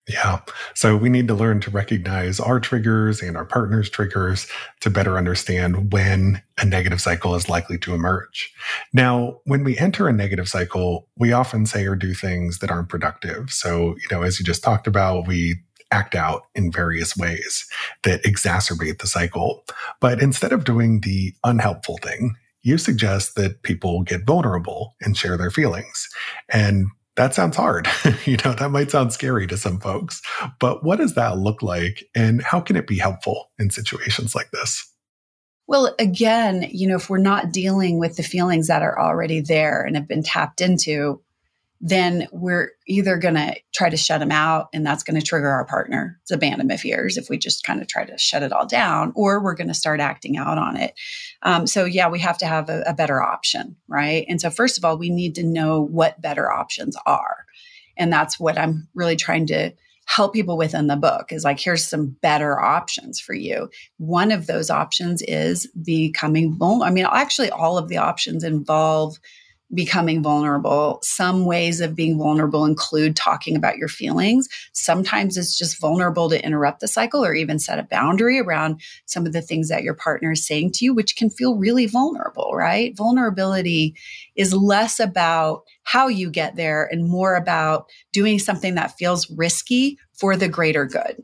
Yeah. 0.10 0.40
So 0.74 0.98
we 0.98 1.08
need 1.08 1.28
to 1.28 1.36
learn 1.36 1.60
to 1.62 1.70
recognize 1.70 2.40
our 2.40 2.60
triggers 2.60 3.22
and 3.22 3.38
our 3.38 3.46
partner's 3.46 3.92
triggers 3.92 4.48
to 4.80 4.90
better 4.90 5.18
understand 5.18 5.94
when 5.94 6.42
a 6.60 6.66
negative 6.66 7.00
cycle 7.00 7.36
is 7.36 7.48
likely 7.48 7.78
to 7.80 7.94
emerge. 7.94 8.52
Now, 8.92 9.40
when 9.44 9.64
we 9.64 9.78
enter 9.78 10.08
a 10.08 10.14
negative 10.14 10.50
cycle, 10.50 11.08
we 11.16 11.32
often 11.32 11.68
say 11.68 11.86
or 11.86 11.96
do 11.96 12.16
things 12.16 12.58
that 12.58 12.72
aren't 12.72 12.90
productive. 12.90 13.52
So, 13.52 13.96
you 13.98 14.08
know, 14.10 14.24
as 14.24 14.40
you 14.40 14.46
just 14.46 14.64
talked 14.64 14.88
about, 14.88 15.28
we 15.28 15.58
act 15.92 16.16
out 16.16 16.44
in 16.56 16.72
various 16.72 17.16
ways 17.18 17.66
that 18.04 18.24
exacerbate 18.24 19.00
the 19.00 19.08
cycle. 19.08 19.64
But 20.00 20.22
instead 20.22 20.54
of 20.54 20.64
doing 20.64 21.02
the 21.02 21.34
unhelpful 21.44 21.98
thing, 21.98 22.36
you 22.62 22.78
suggest 22.78 23.36
that 23.36 23.64
people 23.64 24.04
get 24.04 24.26
vulnerable 24.26 24.96
and 25.02 25.18
share 25.18 25.38
their 25.38 25.52
feelings. 25.52 26.10
And 26.50 26.88
that 27.16 27.34
sounds 27.34 27.56
hard. 27.56 27.88
you 28.26 28.38
know, 28.46 28.54
that 28.54 28.72
might 28.72 28.92
sound 28.92 29.14
scary 29.14 29.48
to 29.48 29.58
some 29.58 29.80
folks, 29.80 30.22
but 30.60 30.84
what 30.84 30.98
does 30.98 31.16
that 31.16 31.38
look 31.38 31.62
like 31.62 32.04
and 32.16 32.42
how 32.42 32.60
can 32.62 32.76
it 32.76 32.88
be 32.88 32.98
helpful 32.98 33.52
in 33.60 33.70
situations 33.70 34.36
like 34.36 34.52
this? 34.52 34.90
Well, 35.68 35.94
again, 36.00 36.68
you 36.72 36.88
know, 36.88 36.96
if 36.96 37.10
we're 37.10 37.20
not 37.20 37.52
dealing 37.52 38.00
with 38.00 38.16
the 38.16 38.24
feelings 38.24 38.68
that 38.68 38.82
are 38.82 39.00
already 39.00 39.40
there 39.40 39.84
and 39.84 39.96
have 39.96 40.08
been 40.08 40.24
tapped 40.24 40.62
into, 40.62 41.22
then 41.82 42.28
we're 42.32 42.72
either 42.88 43.18
going 43.18 43.36
to 43.36 43.56
try 43.74 43.90
to 43.90 43.96
shut 43.96 44.20
them 44.20 44.32
out 44.32 44.68
and 44.74 44.86
that's 44.86 45.04
going 45.04 45.20
to 45.20 45.26
trigger 45.26 45.48
our 45.48 45.66
partner. 45.66 46.20
It's 46.22 46.32
abandonment 46.32 46.80
fears 46.80 47.16
if 47.16 47.30
we 47.30 47.38
just 47.38 47.64
kind 47.64 47.82
of 47.82 47.88
try 47.88 48.04
to 48.04 48.18
shut 48.18 48.44
it 48.44 48.52
all 48.52 48.66
down, 48.66 49.14
or 49.16 49.42
we're 49.42 49.56
going 49.56 49.70
to 49.70 49.74
start 49.74 50.02
acting 50.02 50.38
out 50.38 50.58
on 50.58 50.76
it. 50.76 50.94
Um, 51.42 51.68
so, 51.68 51.86
yeah, 51.86 52.10
we 52.10 52.20
have 52.20 52.38
to 52.40 52.46
have 52.46 52.70
a, 52.70 52.84
a 52.86 52.94
better 52.94 53.22
option, 53.22 53.78
right? 53.88 54.26
And 54.28 54.42
so, 54.42 54.50
first 54.50 54.78
of 54.78 54.84
all, 54.84 54.98
we 54.98 55.10
need 55.10 55.36
to 55.36 55.44
know 55.44 55.82
what 55.82 56.22
better 56.22 56.52
options 56.52 56.98
are. 57.06 57.46
And 57.96 58.12
that's 58.12 58.40
what 58.40 58.58
I'm 58.58 58.88
really 58.94 59.16
trying 59.16 59.48
to 59.48 59.72
help 60.06 60.34
people 60.34 60.58
with 60.58 60.74
in 60.74 60.88
the 60.88 60.96
book 60.96 61.32
is 61.32 61.44
like, 61.44 61.60
here's 61.60 61.86
some 61.86 62.18
better 62.22 62.60
options 62.60 63.20
for 63.20 63.36
you. 63.36 63.70
One 63.98 64.32
of 64.32 64.48
those 64.48 64.72
options 64.72 65.22
is 65.22 65.68
becoming 65.84 66.56
vulnerable. 66.58 66.84
I 66.84 66.90
mean, 66.90 67.06
actually, 67.10 67.52
all 67.52 67.78
of 67.78 67.90
the 67.90 67.98
options 67.98 68.44
involve 68.44 69.20
becoming 69.74 70.24
vulnerable. 70.24 71.00
Some 71.04 71.46
ways 71.46 71.80
of 71.80 71.96
being 71.96 72.18
vulnerable 72.18 72.66
include 72.66 73.16
talking 73.16 73.56
about 73.56 73.78
your 73.78 73.88
feelings. 73.88 74.48
Sometimes 74.74 75.38
it's 75.38 75.58
just 75.58 75.80
vulnerable 75.80 76.30
to 76.30 76.44
interrupt 76.44 76.80
the 76.80 76.88
cycle 76.88 77.24
or 77.24 77.34
even 77.34 77.60
set 77.60 77.80
a 77.80 77.84
boundary 77.84 78.40
around 78.40 78.82
some 79.06 79.26
of 79.26 79.34
the 79.34 79.42
things 79.42 79.70
that 79.70 79.84
your 79.84 79.94
partner 79.94 80.32
is 80.32 80.46
saying 80.46 80.72
to 80.74 80.86
you, 80.86 80.94
which 80.94 81.16
can 81.16 81.30
feel 81.30 81.56
really 81.56 81.86
vulnerable, 81.86 82.52
right? 82.54 82.96
Vulnerability 82.98 83.96
is 84.36 84.54
less 84.54 85.00
about 85.00 85.64
how 85.84 86.08
you 86.08 86.30
get 86.30 86.56
there 86.56 86.88
and 86.92 87.08
more 87.08 87.36
about 87.36 87.90
doing 88.12 88.40
something 88.40 88.76
that 88.76 88.98
feels 88.98 89.30
risky 89.32 89.98
for 90.14 90.36
the 90.36 90.50
greater 90.50 90.86
good 90.86 91.24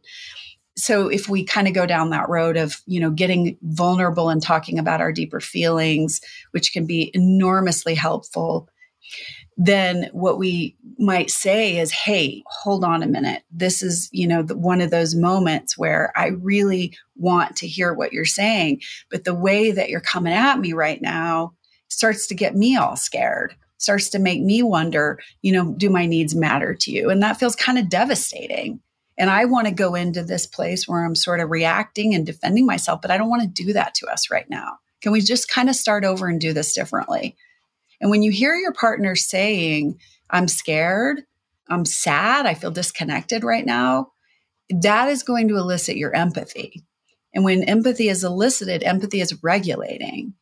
so 0.77 1.07
if 1.07 1.29
we 1.29 1.43
kind 1.43 1.67
of 1.67 1.73
go 1.73 1.85
down 1.85 2.09
that 2.09 2.29
road 2.29 2.57
of 2.57 2.81
you 2.85 2.99
know 2.99 3.09
getting 3.09 3.57
vulnerable 3.63 4.29
and 4.29 4.41
talking 4.41 4.77
about 4.77 5.01
our 5.01 5.11
deeper 5.11 5.39
feelings 5.39 6.21
which 6.51 6.73
can 6.73 6.85
be 6.85 7.11
enormously 7.13 7.95
helpful 7.95 8.69
then 9.57 10.09
what 10.11 10.37
we 10.37 10.75
might 10.99 11.29
say 11.29 11.77
is 11.77 11.91
hey 11.91 12.43
hold 12.47 12.83
on 12.83 13.01
a 13.01 13.07
minute. 13.07 13.43
This 13.51 13.81
is 13.81 14.09
you 14.11 14.27
know 14.27 14.43
the, 14.43 14.57
one 14.57 14.81
of 14.81 14.91
those 14.91 15.15
moments 15.15 15.77
where 15.77 16.11
i 16.15 16.27
really 16.27 16.95
want 17.15 17.55
to 17.57 17.67
hear 17.67 17.93
what 17.93 18.11
you're 18.11 18.25
saying 18.25 18.81
but 19.09 19.23
the 19.23 19.35
way 19.35 19.71
that 19.71 19.89
you're 19.89 20.01
coming 20.01 20.33
at 20.33 20.59
me 20.59 20.73
right 20.73 21.01
now 21.01 21.53
starts 21.87 22.27
to 22.27 22.35
get 22.35 22.55
me 22.55 22.75
all 22.75 22.97
scared 22.97 23.55
starts 23.77 24.09
to 24.09 24.19
make 24.19 24.41
me 24.41 24.61
wonder 24.61 25.19
you 25.41 25.51
know 25.51 25.73
do 25.77 25.89
my 25.89 26.05
needs 26.05 26.35
matter 26.35 26.73
to 26.73 26.91
you? 26.91 27.09
And 27.09 27.21
that 27.23 27.37
feels 27.37 27.55
kind 27.55 27.77
of 27.77 27.89
devastating 27.89 28.81
and 29.17 29.29
I 29.29 29.45
want 29.45 29.67
to 29.67 29.73
go 29.73 29.95
into 29.95 30.23
this 30.23 30.45
place 30.45 30.87
where 30.87 31.05
I'm 31.05 31.15
sort 31.15 31.39
of 31.39 31.49
reacting 31.49 32.13
and 32.13 32.25
defending 32.25 32.65
myself, 32.65 33.01
but 33.01 33.11
I 33.11 33.17
don't 33.17 33.29
want 33.29 33.43
to 33.43 33.63
do 33.63 33.73
that 33.73 33.93
to 33.95 34.07
us 34.07 34.29
right 34.29 34.49
now. 34.49 34.79
Can 35.01 35.11
we 35.11 35.21
just 35.21 35.49
kind 35.49 35.69
of 35.69 35.75
start 35.75 36.03
over 36.03 36.27
and 36.27 36.41
do 36.41 36.53
this 36.53 36.73
differently? 36.73 37.35
And 38.01 38.11
when 38.11 38.23
you 38.23 38.31
hear 38.31 38.55
your 38.55 38.73
partner 38.73 39.15
saying, 39.15 39.99
I'm 40.29 40.47
scared, 40.47 41.21
I'm 41.69 41.85
sad, 41.85 42.45
I 42.45 42.53
feel 42.53 42.71
disconnected 42.71 43.43
right 43.43 43.65
now, 43.65 44.11
that 44.69 45.09
is 45.09 45.23
going 45.23 45.47
to 45.47 45.57
elicit 45.57 45.95
your 45.95 46.13
empathy. 46.15 46.83
And 47.33 47.43
when 47.43 47.63
empathy 47.63 48.09
is 48.09 48.23
elicited, 48.23 48.83
empathy 48.83 49.21
is 49.21 49.43
regulating. 49.43 50.33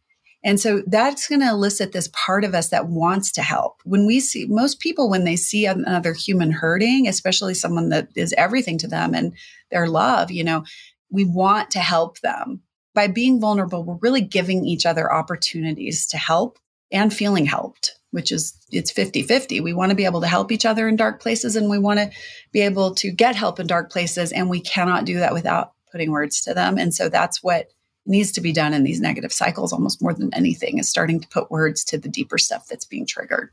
And 0.44 0.60
so 0.60 0.84
that's 0.88 1.28
going 1.28 1.42
to 1.42 1.50
elicit 1.50 1.94
this 1.94 2.10
part 2.12 2.44
of 2.44 2.54
us 2.54 2.70
that 2.70 2.88
wants 2.88 3.32
to 3.34 3.42
help. 3.42 3.82
When 3.86 4.06
we 4.06 4.20
see 4.20 4.46
most 4.46 4.80
people, 4.80 5.10
when 5.10 5.24
they 5.24 5.38
see 5.38 5.66
another 5.66 6.14
human 6.14 6.52
hurting, 6.52 7.08
especially 7.08 7.54
someone 7.54 7.90
that 7.90 8.10
is 8.16 8.34
everything 8.38 8.78
to 8.80 8.88
them 8.88 9.14
and 9.14 9.34
their 9.72 9.88
love, 9.88 10.32
you 10.32 10.44
know, 10.44 10.66
we 11.10 11.24
want 11.24 11.72
to 11.72 11.80
help 11.80 12.20
them. 12.20 12.62
By 12.94 13.08
being 13.08 13.40
vulnerable, 13.40 13.84
we're 13.84 13.98
really 14.02 14.22
giving 14.22 14.66
each 14.66 14.86
other 14.86 15.12
opportunities 15.12 16.06
to 16.08 16.18
help 16.18 16.60
and 16.92 17.14
feeling 17.14 17.46
helped, 17.46 17.98
which 18.12 18.32
is 18.32 18.56
it's 18.70 18.92
50 18.92 19.24
50. 19.24 19.62
We 19.62 19.74
want 19.74 19.92
to 19.92 19.96
be 19.96 20.06
able 20.06 20.22
to 20.22 20.28
help 20.28 20.52
each 20.52 20.66
other 20.66 20.88
in 20.88 20.96
dark 20.96 21.22
places 21.22 21.56
and 21.56 21.70
we 21.70 21.80
want 21.80 22.00
to 22.00 22.12
be 22.52 22.62
able 22.62 22.94
to 22.96 23.12
get 23.12 23.36
help 23.36 23.60
in 23.60 23.68
dark 23.68 23.92
places. 23.92 24.32
And 24.32 24.50
we 24.50 24.60
cannot 24.60 25.06
do 25.06 25.20
that 25.20 25.34
without 25.34 25.72
putting 25.92 26.12
words 26.12 26.42
to 26.42 26.54
them. 26.54 26.78
And 26.78 26.94
so 26.94 27.10
that's 27.10 27.42
what 27.42 27.68
needs 28.06 28.32
to 28.34 28.42
be 28.42 28.52
done 28.52 28.74
in 28.74 28.84
these 28.84 29.00
negative 29.00 29.34
cycles 29.34 29.72
almost 29.72 30.02
more 30.02 30.14
than 30.14 30.34
anything 30.34 30.78
is 30.78 30.90
starting 30.90 31.20
to 31.20 31.28
put 31.28 31.52
words 31.52 31.84
to 31.86 31.98
the 31.98 32.10
deeper 32.10 32.38
stuff 32.38 32.68
that's 32.68 32.86
being 32.86 33.06
triggered. 33.06 33.50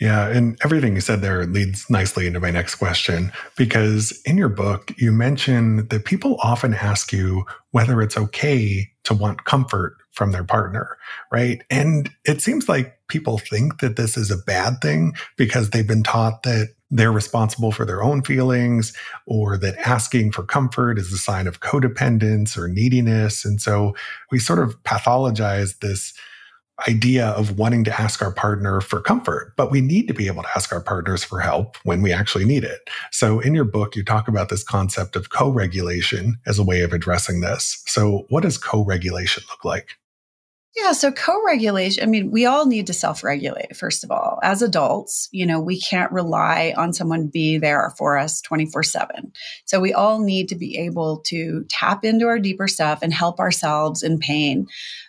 Yeah, 0.00 0.28
and 0.28 0.58
everything 0.64 0.94
you 0.94 1.02
said 1.02 1.20
there 1.20 1.44
leads 1.44 1.90
nicely 1.90 2.26
into 2.26 2.40
my 2.40 2.50
next 2.50 2.76
question 2.76 3.32
because 3.56 4.18
in 4.24 4.38
your 4.38 4.48
book, 4.48 4.92
you 4.96 5.12
mention 5.12 5.86
that 5.88 6.06
people 6.06 6.38
often 6.42 6.72
ask 6.72 7.12
you 7.12 7.44
whether 7.72 8.00
it's 8.00 8.16
okay 8.16 8.90
to 9.04 9.12
want 9.12 9.44
comfort 9.44 9.96
from 10.12 10.32
their 10.32 10.44
partner, 10.44 10.96
right? 11.30 11.62
And 11.70 12.10
it 12.24 12.40
seems 12.40 12.66
like 12.66 12.98
people 13.08 13.36
think 13.36 13.80
that 13.80 13.96
this 13.96 14.16
is 14.16 14.30
a 14.30 14.38
bad 14.38 14.80
thing 14.80 15.12
because 15.36 15.70
they've 15.70 15.86
been 15.86 16.02
taught 16.02 16.44
that 16.44 16.74
they're 16.90 17.12
responsible 17.12 17.72
for 17.72 17.84
their 17.84 18.02
own 18.02 18.22
feelings 18.22 18.92
or 19.26 19.56
that 19.56 19.76
asking 19.78 20.32
for 20.32 20.42
comfort 20.42 20.98
is 20.98 21.12
a 21.12 21.18
sign 21.18 21.46
of 21.46 21.60
codependence 21.60 22.56
or 22.58 22.68
neediness. 22.68 23.44
And 23.44 23.60
so 23.60 23.94
we 24.30 24.38
sort 24.38 24.58
of 24.58 24.82
pathologize 24.82 25.78
this 25.78 26.12
idea 26.88 27.28
of 27.28 27.58
wanting 27.58 27.84
to 27.84 28.00
ask 28.00 28.22
our 28.22 28.32
partner 28.32 28.80
for 28.80 29.00
comfort, 29.00 29.52
but 29.56 29.70
we 29.70 29.80
need 29.80 30.08
to 30.08 30.14
be 30.14 30.26
able 30.26 30.42
to 30.42 30.48
ask 30.56 30.72
our 30.72 30.80
partners 30.80 31.22
for 31.22 31.38
help 31.38 31.76
when 31.84 32.00
we 32.00 32.12
actually 32.12 32.44
need 32.44 32.64
it. 32.64 32.80
So 33.12 33.38
in 33.38 33.54
your 33.54 33.66
book, 33.66 33.94
you 33.94 34.02
talk 34.02 34.28
about 34.28 34.48
this 34.48 34.64
concept 34.64 35.14
of 35.14 35.30
co-regulation 35.30 36.38
as 36.46 36.58
a 36.58 36.64
way 36.64 36.80
of 36.80 36.92
addressing 36.92 37.40
this. 37.40 37.82
So 37.86 38.24
what 38.30 38.42
does 38.42 38.56
co-regulation 38.56 39.44
look 39.50 39.64
like? 39.64 39.99
Yeah, 40.76 40.92
so 40.92 41.10
co-regulation, 41.10 42.02
I 42.04 42.06
mean, 42.06 42.30
we 42.30 42.46
all 42.46 42.64
need 42.64 42.86
to 42.86 42.92
self-regulate 42.92 43.76
first 43.76 44.04
of 44.04 44.12
all. 44.12 44.38
As 44.44 44.62
adults, 44.62 45.28
you 45.32 45.44
know, 45.44 45.60
we 45.60 45.80
can't 45.80 46.12
rely 46.12 46.72
on 46.76 46.92
someone 46.92 47.26
be 47.26 47.58
there 47.58 47.92
for 47.98 48.16
us 48.16 48.40
24/7. 48.42 49.32
So 49.64 49.80
we 49.80 49.92
all 49.92 50.20
need 50.20 50.48
to 50.48 50.54
be 50.54 50.78
able 50.78 51.22
to 51.26 51.64
tap 51.68 52.04
into 52.04 52.28
our 52.28 52.38
deeper 52.38 52.68
stuff 52.68 53.00
and 53.02 53.12
help 53.12 53.40
ourselves 53.40 54.04
in 54.04 54.20
pain. 54.20 54.66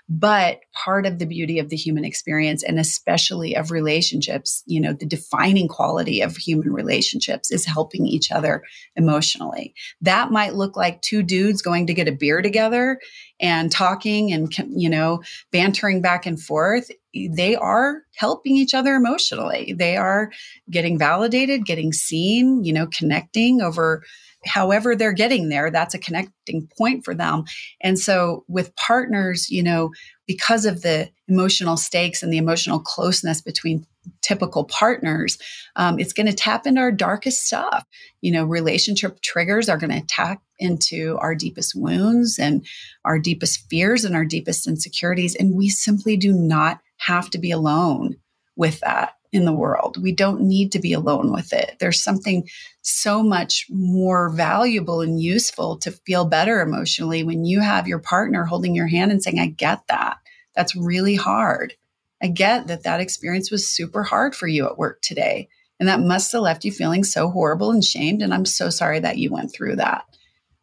But 0.09 0.59
part 0.73 1.05
of 1.05 1.19
the 1.19 1.25
beauty 1.25 1.59
of 1.59 1.69
the 1.69 1.77
human 1.77 2.03
experience 2.03 2.63
and 2.63 2.77
especially 2.79 3.55
of 3.55 3.71
relationships, 3.71 4.61
you 4.65 4.81
know, 4.81 4.91
the 4.91 5.05
defining 5.05 5.69
quality 5.69 6.21
of 6.21 6.35
human 6.35 6.73
relationships 6.73 7.49
is 7.49 7.65
helping 7.65 8.05
each 8.07 8.29
other 8.29 8.63
emotionally. 8.97 9.73
That 10.01 10.31
might 10.31 10.55
look 10.55 10.75
like 10.75 11.01
two 11.01 11.23
dudes 11.23 11.61
going 11.61 11.87
to 11.87 11.93
get 11.93 12.09
a 12.09 12.11
beer 12.11 12.41
together 12.41 12.99
and 13.41 13.71
talking 13.71 14.31
and, 14.31 14.55
you 14.69 14.89
know, 14.89 15.21
bantering 15.51 16.01
back 16.01 16.25
and 16.25 16.39
forth. 16.39 16.89
They 17.13 17.55
are 17.55 18.03
helping 18.15 18.55
each 18.55 18.73
other 18.73 18.95
emotionally. 18.95 19.73
They 19.77 19.97
are 19.97 20.31
getting 20.69 20.97
validated, 20.97 21.65
getting 21.65 21.91
seen, 21.91 22.63
you 22.63 22.71
know, 22.71 22.87
connecting 22.87 23.61
over 23.61 24.03
however 24.45 24.95
they're 24.95 25.13
getting 25.13 25.49
there, 25.49 25.69
that's 25.69 25.93
a 25.93 25.99
connecting 25.99 26.67
point 26.77 27.05
for 27.05 27.13
them. 27.13 27.43
And 27.81 27.99
so 27.99 28.43
with 28.47 28.75
partners, 28.75 29.49
you 29.49 29.61
know, 29.61 29.91
because 30.25 30.65
of 30.65 30.81
the 30.81 31.09
emotional 31.27 31.77
stakes 31.77 32.23
and 32.23 32.31
the 32.31 32.37
emotional 32.37 32.79
closeness 32.79 33.41
between 33.41 33.85
typical 34.21 34.63
partners, 34.65 35.37
um, 35.75 35.99
it's 35.99 36.13
going 36.13 36.25
to 36.25 36.33
tap 36.33 36.65
into 36.65 36.81
our 36.81 36.91
darkest 36.91 37.45
stuff. 37.45 37.85
You 38.21 38.31
know, 38.31 38.43
relationship 38.43 39.21
triggers 39.21 39.69
are 39.69 39.77
going 39.77 39.91
to 39.91 40.05
tap 40.07 40.41
into 40.61 41.17
our 41.19 41.35
deepest 41.35 41.75
wounds 41.75 42.39
and 42.39 42.65
our 43.03 43.19
deepest 43.19 43.69
fears 43.69 44.05
and 44.05 44.15
our 44.15 44.25
deepest 44.25 44.67
insecurities. 44.67 45.35
And 45.35 45.55
we 45.55 45.69
simply 45.69 46.15
do 46.15 46.31
not 46.31 46.79
have 46.97 47.29
to 47.31 47.37
be 47.37 47.51
alone 47.51 48.17
with 48.55 48.79
that 48.81 49.15
in 49.31 49.45
the 49.45 49.53
world. 49.53 50.01
We 50.01 50.11
don't 50.11 50.41
need 50.41 50.71
to 50.73 50.79
be 50.79 50.93
alone 50.93 51.31
with 51.31 51.53
it. 51.53 51.77
There's 51.79 52.03
something 52.03 52.47
so 52.81 53.23
much 53.23 53.65
more 53.69 54.29
valuable 54.29 55.01
and 55.01 55.21
useful 55.21 55.77
to 55.77 55.91
feel 55.91 56.25
better 56.25 56.61
emotionally 56.61 57.23
when 57.23 57.45
you 57.45 57.61
have 57.61 57.87
your 57.87 57.99
partner 57.99 58.43
holding 58.43 58.75
your 58.75 58.87
hand 58.87 59.11
and 59.11 59.23
saying, 59.23 59.39
I 59.39 59.47
get 59.47 59.87
that. 59.87 60.17
That's 60.55 60.75
really 60.75 61.15
hard. 61.15 61.73
I 62.21 62.27
get 62.27 62.67
that 62.67 62.83
that 62.83 62.99
experience 62.99 63.49
was 63.49 63.71
super 63.71 64.03
hard 64.03 64.35
for 64.35 64.47
you 64.47 64.67
at 64.67 64.77
work 64.77 65.01
today. 65.01 65.47
And 65.79 65.87
that 65.89 66.01
must 66.01 66.31
have 66.33 66.41
left 66.41 66.63
you 66.63 66.71
feeling 66.71 67.03
so 67.03 67.29
horrible 67.29 67.71
and 67.71 67.83
shamed. 67.83 68.21
And 68.21 68.33
I'm 68.33 68.45
so 68.45 68.69
sorry 68.69 68.99
that 68.99 69.17
you 69.17 69.31
went 69.31 69.51
through 69.51 69.77
that. 69.77 70.05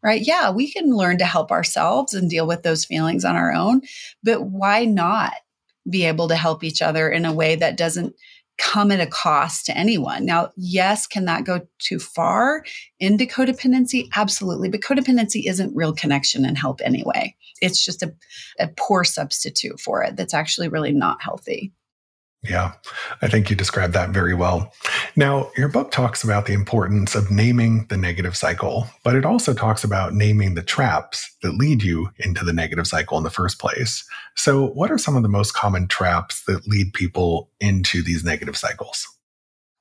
Right. 0.02 0.22
Yeah, 0.24 0.50
we 0.50 0.70
can 0.70 0.94
learn 0.94 1.18
to 1.18 1.24
help 1.24 1.50
ourselves 1.50 2.14
and 2.14 2.30
deal 2.30 2.46
with 2.46 2.62
those 2.62 2.84
feelings 2.84 3.24
on 3.24 3.34
our 3.34 3.52
own. 3.52 3.80
But 4.22 4.42
why 4.44 4.84
not 4.84 5.34
be 5.88 6.04
able 6.04 6.28
to 6.28 6.36
help 6.36 6.62
each 6.62 6.82
other 6.82 7.08
in 7.08 7.24
a 7.24 7.32
way 7.32 7.56
that 7.56 7.76
doesn't 7.76 8.14
come 8.58 8.90
at 8.90 9.00
a 9.00 9.06
cost 9.06 9.66
to 9.66 9.78
anyone. 9.78 10.26
Now, 10.26 10.50
yes, 10.56 11.06
can 11.06 11.24
that 11.26 11.44
go 11.44 11.60
too 11.78 12.00
far 12.00 12.64
into 12.98 13.24
codependency? 13.24 14.08
Absolutely. 14.14 14.68
But 14.68 14.80
codependency 14.80 15.48
isn't 15.48 15.76
real 15.76 15.94
connection 15.94 16.44
and 16.44 16.58
help 16.58 16.80
anyway. 16.84 17.36
It's 17.62 17.84
just 17.84 18.02
a, 18.02 18.12
a 18.58 18.68
poor 18.76 19.04
substitute 19.04 19.80
for 19.80 20.02
it 20.02 20.16
that's 20.16 20.34
actually 20.34 20.68
really 20.68 20.92
not 20.92 21.22
healthy. 21.22 21.72
Yeah, 22.44 22.74
I 23.20 23.28
think 23.28 23.50
you 23.50 23.56
described 23.56 23.94
that 23.94 24.10
very 24.10 24.32
well. 24.32 24.72
Now, 25.16 25.50
your 25.56 25.68
book 25.68 25.90
talks 25.90 26.22
about 26.22 26.46
the 26.46 26.52
importance 26.52 27.16
of 27.16 27.32
naming 27.32 27.86
the 27.88 27.96
negative 27.96 28.36
cycle, 28.36 28.86
but 29.02 29.16
it 29.16 29.24
also 29.24 29.52
talks 29.52 29.82
about 29.82 30.14
naming 30.14 30.54
the 30.54 30.62
traps 30.62 31.34
that 31.42 31.56
lead 31.56 31.82
you 31.82 32.10
into 32.18 32.44
the 32.44 32.52
negative 32.52 32.86
cycle 32.86 33.18
in 33.18 33.24
the 33.24 33.30
first 33.30 33.58
place. 33.58 34.04
So, 34.36 34.68
what 34.68 34.92
are 34.92 34.98
some 34.98 35.16
of 35.16 35.24
the 35.24 35.28
most 35.28 35.54
common 35.54 35.88
traps 35.88 36.44
that 36.46 36.68
lead 36.68 36.92
people 36.92 37.50
into 37.58 38.04
these 38.04 38.22
negative 38.22 38.56
cycles? 38.56 39.04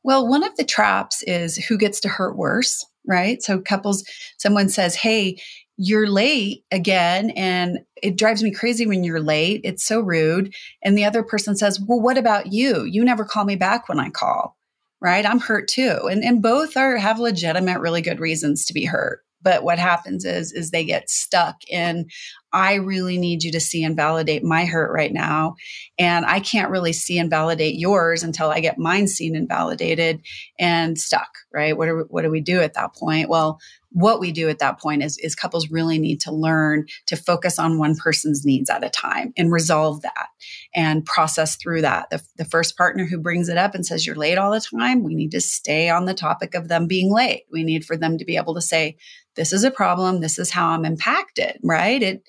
Well, 0.04 0.28
one 0.28 0.44
of 0.44 0.56
the 0.56 0.66
traps 0.66 1.22
is 1.24 1.58
who 1.58 1.78
gets 1.78 2.00
to 2.02 2.10
hurt 2.10 2.38
worse, 2.38 2.84
right? 3.06 3.40
So, 3.44 3.60
couples, 3.60 4.04
someone 4.40 4.70
says, 4.70 4.96
Hey, 4.96 5.38
you're 5.77 6.10
late 6.10 6.65
again 6.72 7.29
and 7.31 7.79
it 8.01 8.17
drives 8.17 8.43
me 8.43 8.51
crazy 8.51 8.88
when 8.88 9.03
you're 9.03 9.22
late. 9.22 9.62
It's 9.63 9.86
so 9.86 10.01
rude. 10.01 10.53
And 10.84 10.98
the 10.98 11.05
other 11.05 11.24
person 11.24 11.55
says, 11.55 11.79
Well, 11.79 12.01
what 12.01 12.17
about 12.17 12.51
you? 12.51 12.84
You 12.84 13.03
never 13.03 13.24
call 13.24 13.46
me 13.46 13.55
back 13.55 13.88
when 13.88 14.00
I 14.00 14.10
call. 14.10 14.57
Right. 15.00 15.25
I'm 15.25 15.39
hurt 15.39 15.67
too. 15.67 16.07
And 16.10 16.24
and 16.24 16.41
both 16.41 16.75
are 16.75 16.98
have 16.98 17.19
legitimate, 17.19 17.79
really 17.79 18.01
good 18.01 18.19
reasons 18.19 18.65
to 18.65 18.74
be 18.74 18.86
hurt. 18.86 19.22
But 19.43 19.63
what 19.63 19.77
happens 19.77 20.25
is 20.25 20.51
is 20.51 20.72
they 20.72 20.84
get 20.84 21.12
stuck 21.12 21.57
in 21.69 22.07
I 22.53 22.75
really 22.75 23.17
need 23.17 23.43
you 23.43 23.51
to 23.51 23.60
see 23.60 23.84
and 23.84 23.96
validate 23.96 24.43
my 24.43 24.65
hurt 24.65 24.91
right 24.91 25.12
now. 25.12 25.55
And 26.00 26.25
I 26.25 26.39
can't 26.39 26.72
really 26.72 26.93
see 26.93 27.19
and 27.19 27.29
validate 27.29 27.75
yours 27.75 28.24
until 28.24 28.50
I 28.50 28.62
get 28.62 28.79
mine 28.79 29.07
seen 29.07 29.36
and 29.36 29.48
validated 29.48 30.22
and 30.57 30.98
stuck, 30.98 31.29
right? 31.53 31.77
What 31.77 31.86
do, 31.88 32.05
what 32.10 32.24
do 32.24 32.31
we 32.31 32.41
do 32.41 32.62
at 32.62 32.74
that 32.74 32.96
point? 32.96 33.29
Well, 33.29 33.60
what 33.98 34.20
we 34.20 34.32
do 34.32 34.48
at 34.48 34.60
that 34.60 34.80
point 34.80 35.01
is, 35.01 35.18
is 35.18 35.34
couples 35.34 35.72
really 35.72 35.98
need 35.98 36.22
to 36.22 36.32
learn 36.32 36.86
to 37.08 37.16
focus 37.16 37.58
on 37.58 37.80
one 37.80 37.96
person's 37.96 38.46
needs 38.46 38.70
at 38.70 38.84
a 38.84 38.92
time 38.92 39.34
and 39.36 39.51
resolve 39.51 40.04
that 40.04 40.27
and 40.75 41.04
process 41.04 41.56
through 41.56 41.82
that. 41.82 42.08
The, 42.12 42.22
the 42.36 42.46
first 42.46 42.77
partner 42.77 43.06
who 43.06 43.18
brings 43.18 43.50
it 43.50 43.58
up 43.58 43.74
and 43.74 43.84
says, 43.84 44.06
You're 44.06 44.16
late 44.16 44.38
all 44.38 44.51
the 44.51 44.62
time, 44.62 45.04
we 45.04 45.16
need 45.16 45.32
to 45.32 45.42
stay 45.42 45.89
on 45.89 46.06
the 46.06 46.13
topic 46.13 46.54
of 46.54 46.68
them 46.68 46.86
being 46.86 47.12
late. 47.12 47.46
We 47.51 47.63
need 47.63 47.86
for 47.86 47.98
them 47.98 48.20
to 48.20 48.25
be 48.25 48.38
able 48.38 48.54
to 48.54 48.62
say, 48.62 48.98
This 49.36 49.51
is 49.51 49.63
a 49.63 49.72
problem. 49.72 50.22
This 50.22 50.38
is 50.38 50.51
how 50.51 50.70
I'm 50.70 50.86
impacted, 50.86 51.58
right? 51.63 52.04
It, 52.04 52.24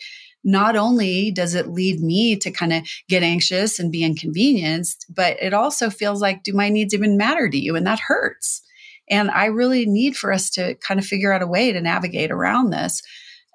not 0.44 0.75
only 0.75 1.30
does 1.30 1.54
it 1.54 1.68
lead 1.68 2.00
me 2.00 2.34
to 2.37 2.50
kind 2.50 2.72
of 2.72 2.82
get 3.10 3.22
anxious 3.22 3.78
and 3.78 3.92
be 3.92 4.04
inconvenienced, 4.04 5.04
but 5.10 5.37
it 5.42 5.52
also 5.52 5.90
feels 5.90 6.22
like, 6.22 6.44
do 6.44 6.54
my 6.54 6.70
needs 6.70 6.94
even 6.94 7.18
matter 7.18 7.46
to 7.50 7.58
you? 7.58 7.76
And 7.76 7.87
that 7.87 8.00
hurts. 8.00 8.62
And 9.10 9.30
I 9.30 9.46
really 9.46 9.86
need 9.86 10.16
for 10.16 10.32
us 10.32 10.50
to 10.50 10.74
kind 10.76 11.00
of 11.00 11.06
figure 11.06 11.32
out 11.32 11.42
a 11.42 11.46
way 11.46 11.72
to 11.72 11.80
navigate 11.80 12.30
around 12.30 12.70
this. 12.70 13.02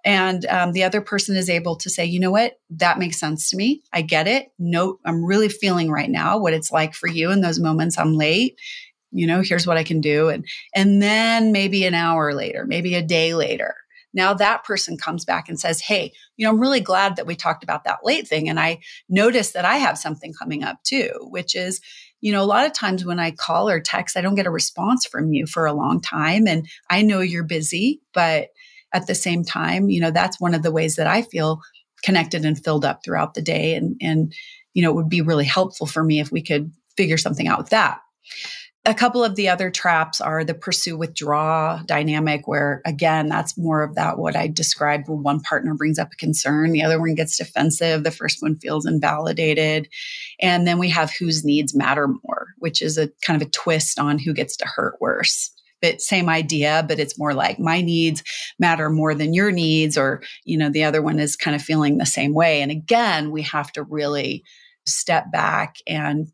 And 0.06 0.46
um, 0.48 0.74
the 0.74 0.84
other 0.84 1.02
person 1.02 1.36
is 1.36 1.50
able 1.50 1.78
to 1.78 1.90
say, 1.90 2.06
you 2.06 2.20
know 2.20 2.32
what, 2.32 2.60
that 2.72 3.00
makes 3.00 3.20
sense 3.20 3.50
to 3.50 3.58
me. 3.58 3.84
I 3.94 4.02
get 4.02 4.28
it. 4.28 4.52
No, 4.60 5.00
I'm 5.06 5.24
really 5.24 5.50
feeling 5.50 5.90
right 5.90 6.10
now 6.10 6.38
what 6.38 6.54
it's 6.54 6.72
like 6.72 6.94
for 6.94 7.08
you 7.08 7.32
in 7.32 7.42
those 7.42 7.60
moments 7.60 7.98
I'm 7.98 8.14
late. 8.14 8.60
You 9.12 9.28
know, 9.28 9.42
here's 9.42 9.66
what 9.68 9.78
I 9.78 9.84
can 9.84 10.02
do. 10.02 10.30
And 10.30 10.46
and 10.76 11.02
then 11.02 11.52
maybe 11.52 11.86
an 11.86 11.94
hour 11.94 12.34
later, 12.34 12.66
maybe 12.66 12.96
a 12.96 13.02
day 13.02 13.34
later, 13.34 13.76
now 14.14 14.34
that 14.34 14.64
person 14.64 14.98
comes 14.98 15.24
back 15.24 15.48
and 15.48 15.60
says, 15.60 15.82
Hey, 15.82 16.12
you 16.36 16.46
know, 16.46 16.52
I'm 16.52 16.60
really 16.60 16.82
glad 16.82 17.16
that 17.16 17.28
we 17.28 17.36
talked 17.36 17.64
about 17.64 17.84
that 17.84 18.00
late 18.04 18.28
thing. 18.28 18.50
And 18.50 18.60
I 18.60 18.80
noticed 19.08 19.54
that 19.54 19.66
I 19.66 19.78
have 19.78 19.98
something 19.98 20.34
coming 20.34 20.64
up 20.64 20.84
too, 20.84 21.12
which 21.30 21.56
is, 21.56 21.80
you 22.24 22.32
know, 22.32 22.42
a 22.42 22.46
lot 22.46 22.66
of 22.66 22.72
times 22.72 23.04
when 23.04 23.20
I 23.20 23.32
call 23.32 23.68
or 23.68 23.82
text, 23.82 24.16
I 24.16 24.22
don't 24.22 24.36
get 24.36 24.46
a 24.46 24.50
response 24.50 25.06
from 25.06 25.34
you 25.34 25.46
for 25.46 25.66
a 25.66 25.74
long 25.74 26.00
time. 26.00 26.48
And 26.48 26.66
I 26.90 27.02
know 27.02 27.20
you're 27.20 27.44
busy, 27.44 28.00
but 28.14 28.48
at 28.94 29.08
the 29.08 29.14
same 29.14 29.44
time, 29.44 29.90
you 29.90 30.00
know, 30.00 30.10
that's 30.10 30.40
one 30.40 30.56
of 30.56 30.64
the 30.64 30.72
ways 30.72 30.96
that 30.96 31.06
I 31.06 31.24
feel 31.24 31.60
connected 32.02 32.46
and 32.46 32.58
filled 32.58 32.86
up 32.86 33.02
throughout 33.04 33.34
the 33.34 33.42
day. 33.42 33.76
And, 33.76 33.98
and, 34.02 34.34
you 34.74 34.82
know, 34.82 34.92
it 34.92 34.96
would 34.96 35.10
be 35.10 35.20
really 35.20 35.44
helpful 35.44 35.86
for 35.86 36.02
me 36.02 36.22
if 36.22 36.32
we 36.32 36.42
could 36.42 36.72
figure 36.96 37.18
something 37.18 37.50
out 37.50 37.58
with 37.58 37.72
that. 37.72 38.00
A 38.86 38.94
couple 38.94 39.24
of 39.24 39.36
the 39.36 39.48
other 39.48 39.72
traps 39.72 40.20
are 40.20 40.44
the 40.44 40.54
pursue 40.54 40.98
withdraw 40.98 41.82
dynamic, 41.86 42.50
where 42.50 42.82
again, 42.84 43.30
that's 43.30 43.58
more 43.58 43.82
of 43.82 43.96
that 43.96 44.18
what 44.18 44.36
I 44.36 44.48
described 44.48 45.08
where 45.08 45.16
one 45.16 45.40
partner 45.40 45.74
brings 45.74 45.98
up 45.98 46.12
a 46.12 46.18
concern, 46.18 46.74
the 46.74 46.84
other 46.84 47.00
one 47.00 47.16
gets 47.16 47.38
defensive, 47.38 48.04
the 48.04 48.12
first 48.12 48.42
one 48.42 48.58
feels 48.58 48.86
invalidated. 48.86 49.88
And 50.42 50.68
then 50.68 50.80
we 50.80 50.90
have 50.90 51.14
whose 51.14 51.46
needs 51.46 51.74
matter 51.74 52.10
more, 52.10 52.48
which 52.58 52.82
is 52.82 52.98
a 52.98 53.10
kind 53.26 53.42
of 53.42 53.48
a 53.48 53.52
twist 53.52 54.00
on 54.00 54.20
who 54.20 54.34
gets 54.34 54.58
to 54.58 54.68
hurt 54.68 54.98
worse. 55.00 55.50
But 55.82 56.02
same 56.02 56.28
idea, 56.28 56.84
but 56.86 57.00
it's 57.00 57.18
more 57.18 57.34
like 57.34 57.60
my 57.60 57.80
needs 57.80 58.22
matter 58.60 58.90
more 58.90 59.16
than 59.16 59.34
your 59.34 59.52
needs, 59.52 59.98
or, 59.98 60.22
you 60.44 60.58
know, 60.58 60.70
the 60.70 60.84
other 60.84 61.02
one 61.02 61.20
is 61.20 61.38
kind 61.38 61.56
of 61.56 61.62
feeling 61.62 61.98
the 61.98 62.06
same 62.06 62.34
way. 62.34 62.62
And 62.62 62.72
again, 62.72 63.32
we 63.32 63.44
have 63.44 63.72
to 63.74 63.84
really 63.84 64.44
step 64.86 65.32
back 65.32 65.78
and 65.88 66.28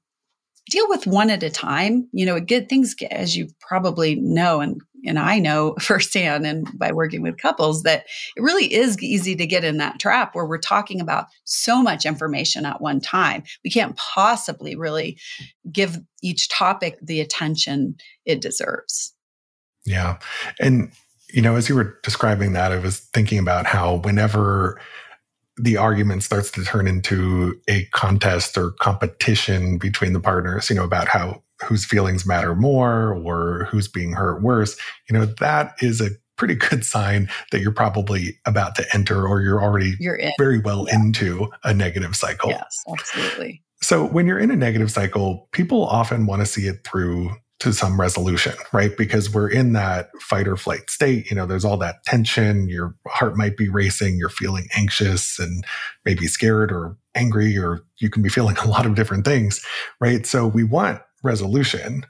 deal 0.69 0.87
with 0.87 1.07
one 1.07 1.29
at 1.29 1.43
a 1.43 1.49
time. 1.49 2.07
You 2.11 2.25
know, 2.25 2.39
get 2.39 2.69
things 2.69 2.93
get, 2.93 3.11
as 3.11 3.35
you 3.35 3.47
probably 3.59 4.15
know, 4.15 4.61
and 4.61 4.81
and 5.05 5.17
I 5.17 5.39
know 5.39 5.75
firsthand, 5.79 6.45
and 6.45 6.67
by 6.77 6.91
working 6.91 7.21
with 7.21 7.37
couples, 7.37 7.83
that 7.83 8.05
it 8.35 8.41
really 8.41 8.73
is 8.73 9.01
easy 9.01 9.35
to 9.35 9.47
get 9.47 9.63
in 9.63 9.77
that 9.77 9.99
trap 9.99 10.35
where 10.35 10.45
we're 10.45 10.57
talking 10.57 11.01
about 11.01 11.25
so 11.45 11.81
much 11.81 12.05
information 12.05 12.65
at 12.65 12.81
one 12.81 12.99
time. 12.99 13.43
We 13.63 13.69
can't 13.69 13.95
possibly 13.95 14.75
really 14.75 15.17
give 15.71 15.99
each 16.21 16.49
topic 16.49 16.97
the 17.01 17.21
attention 17.21 17.95
it 18.25 18.41
deserves. 18.41 19.13
Yeah, 19.85 20.19
and 20.59 20.91
you 21.31 21.41
know, 21.41 21.55
as 21.55 21.69
you 21.69 21.75
were 21.75 21.97
describing 22.03 22.53
that, 22.53 22.71
I 22.71 22.77
was 22.77 22.99
thinking 22.99 23.39
about 23.39 23.65
how 23.65 23.97
whenever 23.97 24.79
the 25.59 25.77
argument 25.77 26.23
starts 26.23 26.51
to 26.51 26.63
turn 26.63 26.87
into 26.87 27.59
a 27.67 27.85
contest 27.85 28.57
or 28.57 28.71
competition 28.79 29.77
between 29.77 30.13
the 30.13 30.19
partners, 30.19 30.69
you 30.69 30.75
know, 30.75 30.83
about 30.83 31.07
how 31.07 31.43
whose 31.63 31.85
feelings 31.85 32.25
matter 32.25 32.55
more 32.55 33.13
or 33.13 33.67
who's 33.69 33.87
being 33.87 34.13
hurt 34.13 34.41
worse, 34.41 34.77
you 35.09 35.17
know, 35.17 35.25
that 35.25 35.75
is 35.81 35.99
a 35.99 36.09
pretty 36.37 36.55
good 36.55 36.85
sign 36.85 37.29
that 37.51 37.59
you're 37.59 37.71
probably 37.71 38.39
about 38.45 38.73
to 38.75 38.85
enter 38.93 39.27
or 39.27 39.41
you're 39.41 39.61
already 39.61 39.95
you're 39.99 40.19
very 40.37 40.59
well 40.59 40.85
yeah. 40.87 40.95
into 40.95 41.49
a 41.63 41.73
negative 41.73 42.15
cycle. 42.15 42.49
Yes, 42.49 42.77
absolutely. 42.89 43.61
So 43.81 44.05
when 44.05 44.25
you're 44.25 44.39
in 44.39 44.51
a 44.51 44.55
negative 44.55 44.91
cycle, 44.91 45.47
people 45.51 45.85
often 45.85 46.25
want 46.25 46.41
to 46.41 46.45
see 46.45 46.67
it 46.67 46.85
through 46.85 47.31
to 47.59 47.73
some 47.73 47.99
resolution, 47.99 48.53
right? 48.71 48.95
Because 48.97 49.33
we're 49.33 49.49
in 49.49 49.73
that 49.73 50.09
fight 50.21 50.47
or 50.47 50.55
flight 50.55 50.89
state. 50.89 51.29
You 51.29 51.35
know, 51.35 51.45
there's 51.45 51.65
all 51.65 51.77
that 51.77 52.03
tension. 52.05 52.69
Your 52.69 52.95
heart 53.07 53.35
might 53.35 53.57
be 53.57 53.67
racing. 53.67 54.17
You're 54.17 54.29
feeling 54.29 54.67
anxious 54.75 55.39
and 55.39 55.65
maybe 56.05 56.27
scared 56.27 56.71
or 56.71 56.95
angry, 57.15 57.57
or 57.57 57.81
you 57.97 58.09
can 58.09 58.21
be 58.21 58.29
feeling 58.29 58.57
a 58.63 58.67
lot 58.67 58.85
of 58.85 58.95
different 58.95 59.25
things, 59.25 59.63
right? 59.99 60.25
So 60.25 60.47
we 60.47 60.63
want 60.63 61.01
resolution, 61.21 62.05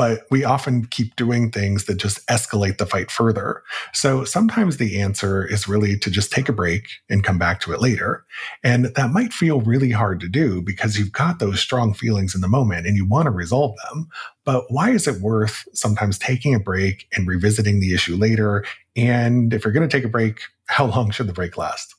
but 0.00 0.22
we 0.30 0.44
often 0.44 0.86
keep 0.86 1.14
doing 1.14 1.50
things 1.50 1.84
that 1.84 1.96
just 1.96 2.26
escalate 2.26 2.78
the 2.78 2.86
fight 2.86 3.10
further. 3.10 3.62
So 3.92 4.24
sometimes 4.24 4.78
the 4.78 4.98
answer 4.98 5.44
is 5.44 5.68
really 5.68 5.98
to 5.98 6.10
just 6.10 6.32
take 6.32 6.48
a 6.48 6.54
break 6.54 6.88
and 7.10 7.22
come 7.22 7.38
back 7.38 7.60
to 7.60 7.72
it 7.74 7.82
later. 7.82 8.24
And 8.64 8.86
that 8.86 9.10
might 9.10 9.34
feel 9.34 9.60
really 9.60 9.90
hard 9.90 10.18
to 10.20 10.28
do 10.30 10.62
because 10.62 10.98
you've 10.98 11.12
got 11.12 11.38
those 11.38 11.60
strong 11.60 11.92
feelings 11.92 12.34
in 12.34 12.40
the 12.40 12.48
moment 12.48 12.86
and 12.86 12.96
you 12.96 13.04
want 13.04 13.26
to 13.26 13.30
resolve 13.30 13.76
them. 13.90 14.08
But 14.46 14.64
why 14.70 14.88
is 14.88 15.06
it 15.06 15.20
worth 15.20 15.68
sometimes 15.74 16.18
taking 16.18 16.54
a 16.54 16.58
break 16.58 17.06
and 17.14 17.28
revisiting 17.28 17.80
the 17.80 17.92
issue 17.92 18.16
later? 18.16 18.64
And 18.96 19.52
if 19.52 19.64
you're 19.64 19.74
going 19.74 19.86
to 19.86 19.94
take 19.94 20.06
a 20.06 20.08
break, 20.08 20.40
how 20.64 20.86
long 20.86 21.10
should 21.10 21.26
the 21.26 21.34
break 21.34 21.58
last? 21.58 21.94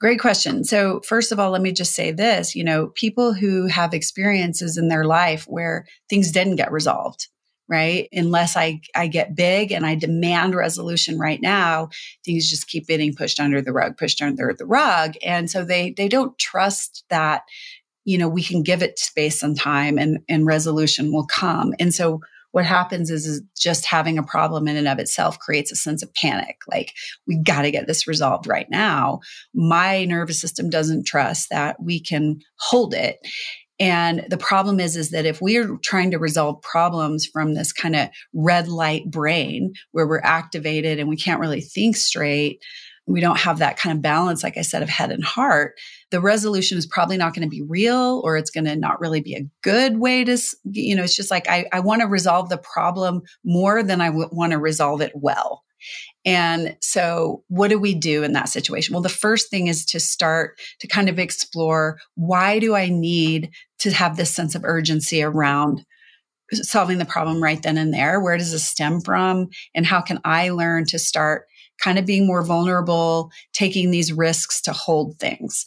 Great 0.00 0.18
question. 0.18 0.64
So, 0.64 1.00
first 1.00 1.30
of 1.30 1.38
all, 1.38 1.50
let 1.50 1.60
me 1.60 1.72
just 1.72 1.94
say 1.94 2.10
this 2.10 2.54
you 2.54 2.64
know, 2.64 2.88
people 2.94 3.34
who 3.34 3.66
have 3.66 3.92
experiences 3.92 4.78
in 4.78 4.88
their 4.88 5.04
life 5.04 5.44
where 5.46 5.86
things 6.08 6.32
didn't 6.32 6.56
get 6.56 6.72
resolved, 6.72 7.28
right? 7.68 8.08
Unless 8.10 8.56
I, 8.56 8.80
I 8.96 9.08
get 9.08 9.36
big 9.36 9.72
and 9.72 9.84
I 9.84 9.96
demand 9.96 10.54
resolution 10.54 11.18
right 11.18 11.40
now, 11.42 11.90
things 12.24 12.48
just 12.48 12.66
keep 12.66 12.86
getting 12.86 13.14
pushed 13.14 13.38
under 13.38 13.60
the 13.60 13.72
rug, 13.72 13.98
pushed 13.98 14.22
under 14.22 14.54
the 14.58 14.66
rug. 14.66 15.14
And 15.22 15.50
so 15.50 15.64
they, 15.64 15.92
they 15.94 16.08
don't 16.08 16.36
trust 16.38 17.04
that, 17.10 17.42
you 18.06 18.16
know, 18.16 18.28
we 18.28 18.42
can 18.42 18.62
give 18.62 18.82
it 18.82 18.98
space 18.98 19.42
and 19.42 19.58
time 19.58 19.98
and, 19.98 20.20
and 20.30 20.46
resolution 20.46 21.12
will 21.12 21.26
come. 21.26 21.74
And 21.78 21.92
so 21.92 22.20
what 22.52 22.64
happens 22.64 23.10
is, 23.10 23.26
is 23.26 23.42
just 23.56 23.84
having 23.84 24.18
a 24.18 24.22
problem 24.22 24.68
in 24.68 24.76
and 24.76 24.88
of 24.88 24.98
itself 24.98 25.38
creates 25.38 25.70
a 25.70 25.76
sense 25.76 26.02
of 26.02 26.12
panic. 26.14 26.56
Like, 26.68 26.92
we 27.26 27.36
got 27.36 27.62
to 27.62 27.70
get 27.70 27.86
this 27.86 28.06
resolved 28.06 28.46
right 28.46 28.68
now. 28.70 29.20
My 29.54 30.04
nervous 30.04 30.40
system 30.40 30.70
doesn't 30.70 31.06
trust 31.06 31.48
that 31.50 31.82
we 31.82 32.00
can 32.00 32.40
hold 32.58 32.94
it. 32.94 33.18
And 33.78 34.26
the 34.28 34.36
problem 34.36 34.78
is, 34.78 34.94
is 34.94 35.10
that 35.10 35.24
if 35.24 35.40
we're 35.40 35.78
trying 35.82 36.10
to 36.10 36.18
resolve 36.18 36.60
problems 36.60 37.24
from 37.24 37.54
this 37.54 37.72
kind 37.72 37.96
of 37.96 38.10
red 38.34 38.68
light 38.68 39.10
brain 39.10 39.72
where 39.92 40.06
we're 40.06 40.20
activated 40.20 40.98
and 40.98 41.08
we 41.08 41.16
can't 41.16 41.40
really 41.40 41.62
think 41.62 41.96
straight, 41.96 42.62
we 43.06 43.20
don't 43.20 43.38
have 43.38 43.58
that 43.58 43.76
kind 43.76 43.96
of 43.96 44.02
balance, 44.02 44.42
like 44.42 44.56
I 44.56 44.62
said, 44.62 44.82
of 44.82 44.88
head 44.88 45.10
and 45.10 45.24
heart, 45.24 45.74
the 46.10 46.20
resolution 46.20 46.78
is 46.78 46.86
probably 46.86 47.16
not 47.16 47.34
going 47.34 47.42
to 47.42 47.48
be 47.48 47.62
real 47.62 48.20
or 48.24 48.36
it's 48.36 48.50
going 48.50 48.66
to 48.66 48.76
not 48.76 49.00
really 49.00 49.20
be 49.20 49.34
a 49.34 49.46
good 49.62 49.98
way 49.98 50.24
to, 50.24 50.38
you 50.64 50.94
know, 50.94 51.02
it's 51.02 51.16
just 51.16 51.30
like 51.30 51.48
I, 51.48 51.66
I 51.72 51.80
want 51.80 52.02
to 52.02 52.06
resolve 52.06 52.48
the 52.48 52.58
problem 52.58 53.22
more 53.44 53.82
than 53.82 54.00
I 54.00 54.06
w- 54.06 54.28
want 54.30 54.52
to 54.52 54.58
resolve 54.58 55.00
it 55.00 55.12
well. 55.14 55.64
And 56.24 56.76
so, 56.80 57.42
what 57.48 57.68
do 57.68 57.78
we 57.78 57.94
do 57.94 58.22
in 58.22 58.34
that 58.34 58.50
situation? 58.50 58.92
Well, 58.92 59.02
the 59.02 59.08
first 59.08 59.48
thing 59.50 59.68
is 59.68 59.86
to 59.86 59.98
start 59.98 60.60
to 60.80 60.86
kind 60.86 61.08
of 61.08 61.18
explore 61.18 61.98
why 62.14 62.58
do 62.58 62.74
I 62.74 62.90
need 62.90 63.50
to 63.78 63.90
have 63.90 64.16
this 64.16 64.32
sense 64.32 64.54
of 64.54 64.64
urgency 64.64 65.22
around 65.22 65.84
solving 66.52 66.98
the 66.98 67.06
problem 67.06 67.42
right 67.42 67.62
then 67.62 67.78
and 67.78 67.94
there? 67.94 68.20
Where 68.20 68.36
does 68.36 68.52
this 68.52 68.66
stem 68.66 69.00
from? 69.00 69.48
And 69.74 69.86
how 69.86 70.02
can 70.02 70.20
I 70.24 70.50
learn 70.50 70.84
to 70.86 70.98
start 70.98 71.46
kind 71.82 71.98
of 71.98 72.06
being 72.06 72.26
more 72.26 72.44
vulnerable, 72.44 73.30
taking 73.52 73.90
these 73.90 74.12
risks 74.12 74.60
to 74.62 74.72
hold 74.72 75.18
things. 75.18 75.64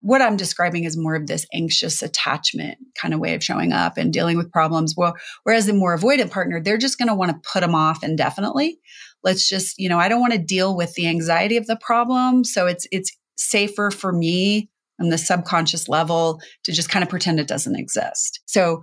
What 0.00 0.20
I'm 0.20 0.36
describing 0.36 0.84
is 0.84 0.98
more 0.98 1.14
of 1.14 1.26
this 1.26 1.46
anxious 1.54 2.02
attachment 2.02 2.76
kind 3.00 3.14
of 3.14 3.20
way 3.20 3.34
of 3.34 3.42
showing 3.42 3.72
up 3.72 3.96
and 3.96 4.12
dealing 4.12 4.36
with 4.36 4.52
problems. 4.52 4.94
Well, 4.96 5.14
whereas 5.44 5.64
the 5.64 5.72
more 5.72 5.96
avoidant 5.96 6.30
partner, 6.30 6.60
they're 6.60 6.76
just 6.76 6.98
going 6.98 7.08
to 7.08 7.14
want 7.14 7.30
to 7.30 7.50
put 7.50 7.60
them 7.60 7.74
off 7.74 8.04
indefinitely. 8.04 8.78
Let's 9.22 9.48
just, 9.48 9.78
you 9.78 9.88
know, 9.88 9.98
I 9.98 10.08
don't 10.08 10.20
want 10.20 10.34
to 10.34 10.38
deal 10.38 10.76
with 10.76 10.92
the 10.92 11.08
anxiety 11.08 11.56
of 11.56 11.66
the 11.66 11.78
problem. 11.80 12.44
So 12.44 12.66
it's, 12.66 12.86
it's 12.92 13.16
safer 13.36 13.90
for 13.90 14.12
me 14.12 14.68
on 15.00 15.08
the 15.08 15.18
subconscious 15.18 15.88
level 15.88 16.40
to 16.64 16.72
just 16.72 16.90
kind 16.90 17.02
of 17.02 17.08
pretend 17.08 17.40
it 17.40 17.48
doesn't 17.48 17.76
exist. 17.76 18.40
So, 18.44 18.82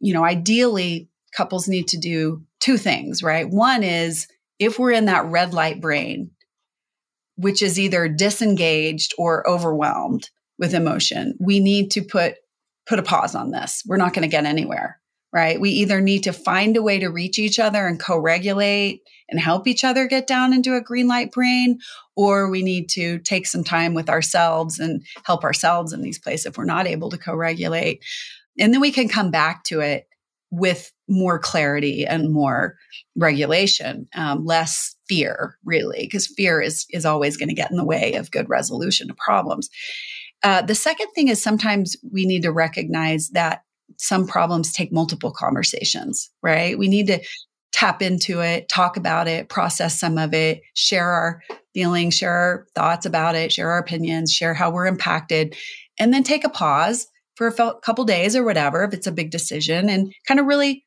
you 0.00 0.14
know, 0.14 0.24
ideally 0.24 1.08
couples 1.36 1.68
need 1.68 1.88
to 1.88 1.98
do 1.98 2.42
two 2.60 2.78
things, 2.78 3.22
right? 3.22 3.48
One 3.48 3.82
is 3.82 4.26
if 4.64 4.78
we're 4.78 4.92
in 4.92 5.06
that 5.06 5.26
red 5.26 5.54
light 5.54 5.80
brain, 5.80 6.30
which 7.36 7.62
is 7.62 7.78
either 7.78 8.08
disengaged 8.08 9.14
or 9.18 9.48
overwhelmed 9.48 10.28
with 10.58 10.74
emotion, 10.74 11.34
we 11.40 11.60
need 11.60 11.90
to 11.92 12.02
put 12.02 12.34
put 12.86 12.98
a 12.98 13.02
pause 13.02 13.34
on 13.34 13.50
this. 13.52 13.82
We're 13.86 13.96
not 13.96 14.12
going 14.12 14.22
to 14.22 14.28
get 14.28 14.44
anywhere, 14.44 15.00
right? 15.32 15.60
We 15.60 15.70
either 15.70 16.00
need 16.00 16.24
to 16.24 16.32
find 16.32 16.76
a 16.76 16.82
way 16.82 16.98
to 16.98 17.08
reach 17.08 17.38
each 17.38 17.58
other 17.60 17.86
and 17.86 17.98
co-regulate 18.00 19.02
and 19.28 19.38
help 19.38 19.68
each 19.68 19.84
other 19.84 20.06
get 20.06 20.26
down 20.26 20.52
into 20.52 20.74
a 20.74 20.80
green 20.80 21.06
light 21.06 21.30
brain, 21.30 21.78
or 22.16 22.50
we 22.50 22.62
need 22.62 22.88
to 22.90 23.18
take 23.20 23.46
some 23.46 23.62
time 23.62 23.94
with 23.94 24.10
ourselves 24.10 24.78
and 24.78 25.06
help 25.24 25.44
ourselves 25.44 25.92
in 25.92 26.02
these 26.02 26.18
places 26.18 26.46
if 26.46 26.58
we're 26.58 26.64
not 26.64 26.88
able 26.88 27.08
to 27.10 27.18
co-regulate. 27.18 28.02
And 28.58 28.74
then 28.74 28.80
we 28.80 28.90
can 28.90 29.08
come 29.08 29.30
back 29.30 29.64
to 29.64 29.80
it 29.80 30.08
with 30.50 30.92
more 31.12 31.38
clarity 31.38 32.04
and 32.04 32.32
more 32.32 32.76
regulation, 33.16 34.08
um, 34.14 34.44
less 34.44 34.96
fear, 35.08 35.58
really, 35.64 36.00
because 36.00 36.26
fear 36.26 36.60
is 36.60 36.86
is 36.90 37.04
always 37.04 37.36
going 37.36 37.48
to 37.48 37.54
get 37.54 37.70
in 37.70 37.76
the 37.76 37.84
way 37.84 38.14
of 38.14 38.30
good 38.30 38.48
resolution 38.48 39.08
to 39.08 39.14
problems. 39.14 39.68
Uh, 40.42 40.62
the 40.62 40.74
second 40.74 41.08
thing 41.14 41.28
is 41.28 41.42
sometimes 41.42 41.96
we 42.10 42.26
need 42.26 42.42
to 42.42 42.50
recognize 42.50 43.28
that 43.30 43.62
some 43.98 44.26
problems 44.26 44.72
take 44.72 44.92
multiple 44.92 45.30
conversations, 45.30 46.30
right? 46.42 46.78
We 46.78 46.88
need 46.88 47.06
to 47.08 47.20
tap 47.72 48.02
into 48.02 48.40
it, 48.40 48.68
talk 48.68 48.96
about 48.96 49.28
it, 49.28 49.48
process 49.48 49.98
some 49.98 50.18
of 50.18 50.34
it, 50.34 50.60
share 50.74 51.10
our 51.10 51.42
feelings, 51.74 52.14
share 52.14 52.32
our 52.32 52.66
thoughts 52.74 53.06
about 53.06 53.34
it, 53.34 53.52
share 53.52 53.70
our 53.70 53.78
opinions, 53.78 54.32
share 54.32 54.54
how 54.54 54.70
we're 54.70 54.86
impacted, 54.86 55.56
and 55.98 56.12
then 56.12 56.22
take 56.22 56.44
a 56.44 56.50
pause 56.50 57.06
for 57.36 57.46
a 57.46 57.74
couple 57.80 58.04
days 58.04 58.36
or 58.36 58.44
whatever 58.44 58.84
if 58.84 58.92
it's 58.92 59.06
a 59.06 59.12
big 59.12 59.30
decision 59.30 59.88
and 59.88 60.12
kind 60.28 60.38
of 60.38 60.46
really 60.46 60.84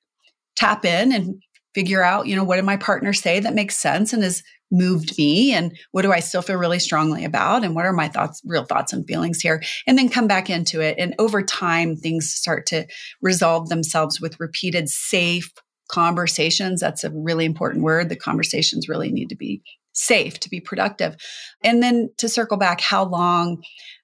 tap 0.55 0.85
in 0.85 1.11
and 1.11 1.41
figure 1.73 2.03
out, 2.03 2.27
you 2.27 2.35
know, 2.35 2.43
what 2.43 2.55
did 2.55 2.65
my 2.65 2.77
partner 2.77 3.13
say 3.13 3.39
that 3.39 3.53
makes 3.53 3.77
sense 3.77 4.13
and 4.13 4.23
has 4.23 4.43
moved 4.71 5.17
me 5.17 5.53
and 5.53 5.77
what 5.91 6.01
do 6.01 6.11
I 6.11 6.19
still 6.19 6.41
feel 6.41 6.57
really 6.57 6.79
strongly 6.79 7.23
about 7.23 7.63
and 7.63 7.75
what 7.75 7.85
are 7.85 7.93
my 7.93 8.07
thoughts, 8.07 8.41
real 8.45 8.63
thoughts 8.63 8.93
and 8.93 9.05
feelings 9.05 9.41
here? 9.41 9.61
And 9.85 9.97
then 9.97 10.09
come 10.09 10.27
back 10.27 10.49
into 10.49 10.81
it. 10.81 10.95
And 10.97 11.13
over 11.19 11.43
time, 11.43 11.95
things 11.95 12.31
start 12.31 12.65
to 12.67 12.87
resolve 13.21 13.69
themselves 13.69 14.19
with 14.19 14.39
repeated 14.39 14.89
safe 14.89 15.51
conversations. 15.87 16.81
That's 16.81 17.03
a 17.03 17.11
really 17.11 17.45
important 17.45 17.83
word. 17.83 18.09
The 18.09 18.15
conversations 18.15 18.89
really 18.89 19.11
need 19.11 19.29
to 19.29 19.35
be 19.35 19.61
safe 19.93 20.39
to 20.41 20.49
be 20.49 20.59
productive. 20.59 21.15
And 21.63 21.81
then 21.81 22.09
to 22.17 22.27
circle 22.27 22.57
back, 22.57 22.81
how 22.81 23.05
long 23.05 23.63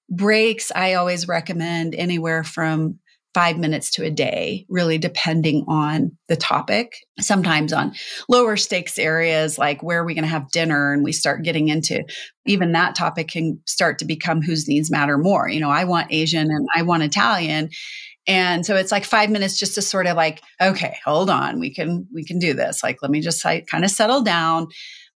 breaks, 0.09 0.71
I 0.75 0.93
always 0.93 1.27
recommend 1.27 1.95
anywhere 1.95 2.43
from 2.43 2.99
five 3.33 3.57
minutes 3.57 3.91
to 3.91 4.03
a 4.03 4.11
day, 4.11 4.65
really 4.69 4.97
depending 4.97 5.63
on 5.67 6.11
the 6.27 6.35
topic. 6.35 6.93
Sometimes 7.19 7.71
on 7.71 7.93
lower 8.27 8.57
stakes 8.57 8.99
areas, 8.99 9.57
like 9.57 9.81
where 9.81 10.01
are 10.01 10.05
we 10.05 10.13
going 10.13 10.23
to 10.23 10.29
have 10.29 10.51
dinner? 10.51 10.93
And 10.93 11.03
we 11.03 11.13
start 11.13 11.43
getting 11.43 11.69
into 11.69 12.03
even 12.45 12.73
that 12.73 12.95
topic 12.95 13.29
can 13.29 13.59
start 13.65 13.99
to 13.99 14.05
become 14.05 14.41
whose 14.41 14.67
needs 14.67 14.91
matter 14.91 15.17
more. 15.17 15.47
You 15.47 15.59
know, 15.59 15.69
I 15.69 15.85
want 15.85 16.11
Asian 16.11 16.47
and 16.51 16.67
I 16.75 16.81
want 16.81 17.03
Italian. 17.03 17.69
And 18.27 18.65
so 18.65 18.75
it's 18.75 18.91
like 18.91 19.05
five 19.05 19.29
minutes 19.29 19.57
just 19.57 19.75
to 19.75 19.81
sort 19.81 20.07
of 20.07 20.15
like, 20.15 20.41
okay, 20.61 20.97
hold 21.03 21.29
on, 21.29 21.59
we 21.59 21.73
can 21.73 22.07
we 22.13 22.23
can 22.23 22.37
do 22.37 22.53
this. 22.53 22.83
Like, 22.83 22.97
let 23.01 23.11
me 23.11 23.21
just 23.21 23.43
like, 23.43 23.67
kind 23.67 23.83
of 23.83 23.91
settle 23.91 24.21
down 24.21 24.67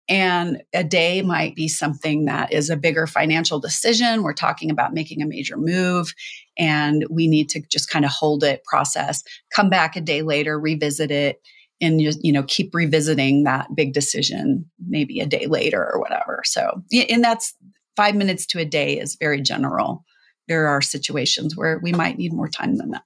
and 0.09 0.61
a 0.73 0.83
day 0.83 1.21
might 1.21 1.55
be 1.55 1.67
something 1.67 2.25
that 2.25 2.51
is 2.51 2.69
a 2.69 2.77
bigger 2.77 3.07
financial 3.07 3.59
decision. 3.59 4.23
We're 4.23 4.33
talking 4.33 4.69
about 4.69 4.93
making 4.93 5.21
a 5.21 5.27
major 5.27 5.55
move 5.57 6.13
and 6.57 7.05
we 7.09 7.27
need 7.27 7.49
to 7.49 7.61
just 7.71 7.89
kind 7.89 8.05
of 8.05 8.11
hold 8.11 8.43
it, 8.43 8.63
process, 8.65 9.23
come 9.55 9.69
back 9.69 9.95
a 9.95 10.01
day 10.01 10.21
later, 10.21 10.59
revisit 10.59 11.11
it, 11.11 11.41
and 11.81 11.99
just, 11.99 12.23
you 12.23 12.31
know, 12.31 12.43
keep 12.43 12.73
revisiting 12.73 13.43
that 13.43 13.67
big 13.75 13.93
decision 13.93 14.65
maybe 14.87 15.19
a 15.19 15.25
day 15.25 15.47
later 15.47 15.83
or 15.91 15.99
whatever. 15.99 16.41
So, 16.45 16.81
and 17.09 17.23
that's 17.23 17.53
five 17.95 18.15
minutes 18.15 18.45
to 18.47 18.59
a 18.59 18.65
day 18.65 18.99
is 18.99 19.17
very 19.19 19.41
general. 19.41 20.03
There 20.47 20.67
are 20.67 20.81
situations 20.81 21.55
where 21.55 21.79
we 21.81 21.91
might 21.91 22.17
need 22.17 22.33
more 22.33 22.49
time 22.49 22.77
than 22.77 22.91
that. 22.91 23.03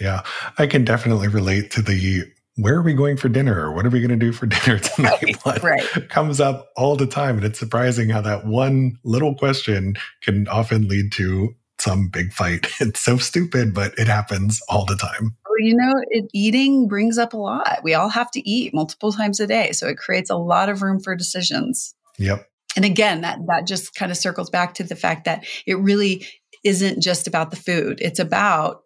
Yeah, 0.00 0.22
I 0.58 0.66
can 0.66 0.84
definitely 0.84 1.28
relate 1.28 1.70
to 1.72 1.82
the 1.82 2.24
where 2.56 2.76
are 2.76 2.82
we 2.82 2.94
going 2.94 3.16
for 3.16 3.28
dinner? 3.28 3.60
Or 3.60 3.72
what 3.72 3.84
are 3.84 3.90
we 3.90 4.00
going 4.00 4.18
to 4.18 4.24
do 4.24 4.32
for 4.32 4.46
dinner 4.46 4.78
tonight? 4.96 5.36
Right, 5.44 5.62
right. 5.62 6.08
comes 6.08 6.40
up 6.40 6.68
all 6.76 6.96
the 6.96 7.06
time. 7.06 7.36
And 7.36 7.44
it's 7.44 7.58
surprising 7.58 8.08
how 8.08 8.20
that 8.22 8.46
one 8.46 8.98
little 9.04 9.34
question 9.34 9.96
can 10.22 10.48
often 10.48 10.88
lead 10.88 11.12
to 11.12 11.54
some 11.84 12.08
big 12.08 12.32
fight. 12.32 12.66
It's 12.80 13.00
so 13.00 13.18
stupid, 13.18 13.74
but 13.74 13.96
it 13.98 14.08
happens 14.08 14.60
all 14.68 14.84
the 14.84 14.96
time. 14.96 15.36
Well, 15.48 15.60
you 15.60 15.76
know, 15.76 15.94
it, 16.08 16.24
eating 16.32 16.88
brings 16.88 17.18
up 17.18 17.32
a 17.32 17.38
lot. 17.38 17.80
We 17.82 17.94
all 17.94 18.08
have 18.08 18.30
to 18.32 18.48
eat 18.48 18.74
multiple 18.74 19.12
times 19.12 19.38
a 19.40 19.46
day. 19.46 19.72
So 19.72 19.86
it 19.86 19.96
creates 19.96 20.30
a 20.30 20.36
lot 20.36 20.68
of 20.68 20.82
room 20.82 21.00
for 21.00 21.14
decisions. 21.14 21.94
Yep. 22.18 22.46
And 22.76 22.84
again, 22.84 23.20
that, 23.20 23.38
that 23.46 23.66
just 23.66 23.94
kind 23.94 24.10
of 24.10 24.18
circles 24.18 24.50
back 24.50 24.74
to 24.74 24.84
the 24.84 24.96
fact 24.96 25.26
that 25.26 25.46
it 25.66 25.78
really 25.78 26.26
isn't 26.64 27.02
just 27.02 27.26
about 27.26 27.50
the 27.50 27.56
food. 27.56 28.00
It's 28.00 28.18
about 28.18 28.80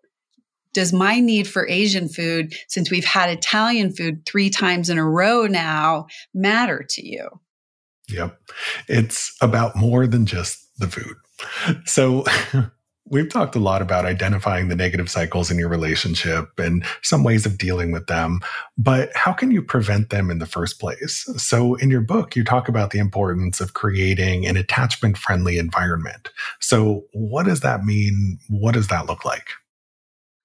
does 0.74 0.92
my 0.92 1.18
need 1.18 1.48
for 1.48 1.66
Asian 1.68 2.08
food, 2.08 2.54
since 2.68 2.90
we've 2.90 3.04
had 3.04 3.30
Italian 3.30 3.92
food 3.92 4.24
three 4.26 4.50
times 4.50 4.90
in 4.90 4.98
a 4.98 5.08
row 5.08 5.46
now, 5.46 6.06
matter 6.34 6.84
to 6.90 7.06
you? 7.06 7.28
Yep. 8.08 8.38
It's 8.86 9.34
about 9.40 9.76
more 9.76 10.06
than 10.06 10.26
just 10.26 10.58
the 10.78 10.88
food. 10.88 11.16
So, 11.86 12.24
we've 13.10 13.28
talked 13.28 13.56
a 13.56 13.60
lot 13.60 13.82
about 13.82 14.04
identifying 14.04 14.68
the 14.68 14.76
negative 14.76 15.10
cycles 15.10 15.50
in 15.50 15.58
your 15.58 15.68
relationship 15.68 16.58
and 16.58 16.84
some 17.02 17.24
ways 17.24 17.46
of 17.46 17.58
dealing 17.58 17.90
with 17.92 18.06
them, 18.06 18.40
but 18.76 19.10
how 19.14 19.32
can 19.32 19.50
you 19.50 19.62
prevent 19.62 20.10
them 20.10 20.30
in 20.30 20.38
the 20.38 20.46
first 20.46 20.80
place? 20.80 21.28
So, 21.36 21.74
in 21.76 21.90
your 21.90 22.00
book, 22.00 22.36
you 22.36 22.44
talk 22.44 22.68
about 22.68 22.90
the 22.90 22.98
importance 22.98 23.60
of 23.60 23.74
creating 23.74 24.46
an 24.46 24.56
attachment 24.56 25.18
friendly 25.18 25.58
environment. 25.58 26.28
So, 26.60 27.04
what 27.12 27.46
does 27.46 27.60
that 27.60 27.84
mean? 27.84 28.38
What 28.48 28.74
does 28.74 28.88
that 28.88 29.06
look 29.06 29.24
like? 29.24 29.48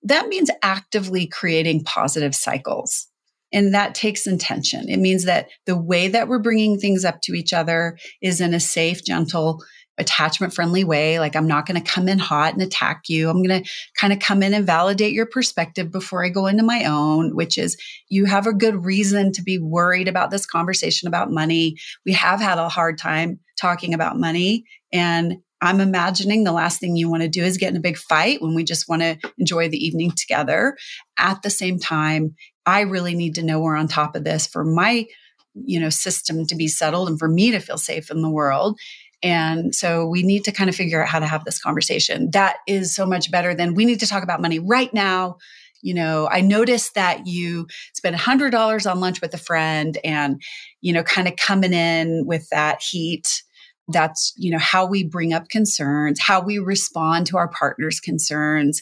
that 0.04 0.28
means 0.28 0.49
actively 0.62 1.26
creating 1.26 1.84
positive 1.84 2.36
cycles. 2.36 3.08
And 3.52 3.73
that 3.73 3.93
takes 3.93 4.26
intention. 4.26 4.89
It 4.89 4.97
means 4.97 5.26
that 5.26 5.47
the 5.65 5.78
way 5.78 6.08
that 6.08 6.28
we're 6.28 6.39
bringing 6.39 6.80
things 6.80 7.06
up 7.06 7.21
to 7.23 7.34
each 7.34 7.54
other 7.54 7.97
is 8.21 8.41
in 8.41 8.54
a 8.54 8.60
safe, 8.60 9.04
gentle, 9.06 9.63
attachment 9.98 10.54
friendly 10.54 10.84
way. 10.84 11.20
Like, 11.20 11.36
I'm 11.36 11.48
not 11.48 11.66
going 11.66 11.82
to 11.82 11.92
come 11.92 12.08
in 12.08 12.20
hot 12.20 12.54
and 12.54 12.62
attack 12.62 13.04
you. 13.10 13.30
I'm 13.30 13.44
going 13.44 13.64
to 13.64 13.70
kind 14.00 14.14
of 14.14 14.20
come 14.20 14.42
in 14.42 14.54
and 14.54 14.66
validate 14.66 15.14
your 15.14 15.26
perspective 15.26 15.92
before 15.92 16.26
I 16.26 16.30
go 16.30 16.48
into 16.48 16.64
my 16.64 16.86
own, 16.86 17.36
which 17.36 17.58
is 17.58 17.78
you 18.10 18.26
have 18.26 18.48
a 18.48 18.54
good 18.54 18.86
reason 18.86 19.32
to 19.34 19.44
be 19.44 19.60
worried 19.60 20.08
about 20.08 20.32
this 20.32 20.46
conversation 20.46 21.08
about 21.08 21.32
money. 21.32 21.78
We 22.06 22.14
have 22.14 22.40
had 22.40 22.58
a 22.58 22.70
hard 22.70 22.98
time 22.98 23.40
talking 23.60 23.94
about 23.94 24.20
money. 24.20 24.66
And 24.92 25.38
I'm 25.62 25.80
imagining 25.80 26.44
the 26.44 26.52
last 26.52 26.80
thing 26.80 26.98
you 26.98 27.10
want 27.10 27.24
to 27.24 27.30
do 27.30 27.42
is 27.42 27.58
get 27.58 27.72
in 27.72 27.78
a 27.78 27.82
big 27.82 27.98
fight 27.98 28.42
when 28.42 28.54
we 28.54 28.66
just 28.66 28.90
want 28.90 29.02
to 29.02 29.18
enjoy 29.38 29.70
the 29.70 29.78
evening 29.78 30.12
together. 30.12 30.76
At 31.18 31.42
the 31.42 31.50
same 31.50 31.80
time, 31.80 32.36
I 32.66 32.82
really 32.82 33.16
need 33.16 33.36
to 33.36 33.44
know 33.44 33.60
we're 33.62 33.78
on 33.78 33.88
top 33.88 34.16
of 34.16 34.26
this 34.26 34.46
for 34.46 34.66
my, 34.66 35.06
you 35.54 35.80
know, 35.80 35.90
system 35.90 36.46
to 36.48 36.56
be 36.56 36.68
settled 36.68 37.08
and 37.08 37.18
for 37.18 37.30
me 37.30 37.52
to 37.52 37.60
feel 37.60 37.78
safe 37.78 38.12
in 38.12 38.22
the 38.22 38.30
world. 38.30 38.78
And 39.24 39.74
so 39.74 40.06
we 40.06 40.22
need 40.22 40.44
to 40.44 40.52
kind 40.52 40.70
of 40.70 40.76
figure 40.76 41.02
out 41.02 41.08
how 41.08 41.20
to 41.20 41.26
have 41.26 41.46
this 41.46 41.60
conversation. 41.60 42.30
That 42.32 42.58
is 42.68 42.94
so 42.94 43.06
much 43.06 43.32
better 43.32 43.56
than 43.56 43.74
we 43.74 43.86
need 43.86 44.02
to 44.02 44.08
talk 44.08 44.22
about 44.22 44.42
money 44.42 44.60
right 44.60 44.94
now. 44.94 45.38
You 45.82 45.94
know, 45.94 46.30
I 46.30 46.42
noticed 46.42 46.96
that 46.96 47.26
you 47.26 47.68
spent 47.94 48.16
$100 48.16 48.92
on 48.92 49.00
lunch 49.00 49.22
with 49.22 49.34
a 49.34 49.38
friend 49.38 49.98
and, 50.04 50.42
you 50.82 50.94
know, 50.94 51.04
kind 51.04 51.28
of 51.28 51.38
coming 51.38 51.74
in 51.74 52.26
with 52.26 52.48
that 52.50 52.82
heat 52.82 53.44
that's, 53.90 54.34
you 54.38 54.52
know, 54.52 54.60
how 54.60 54.86
we 54.86 55.04
bring 55.04 55.34
up 55.34 55.50
concerns, 55.50 56.20
how 56.22 56.42
we 56.42 56.58
respond 56.60 57.28
to 57.28 57.38
our 57.38 57.50
partner's 57.50 58.00
concerns. 58.00 58.82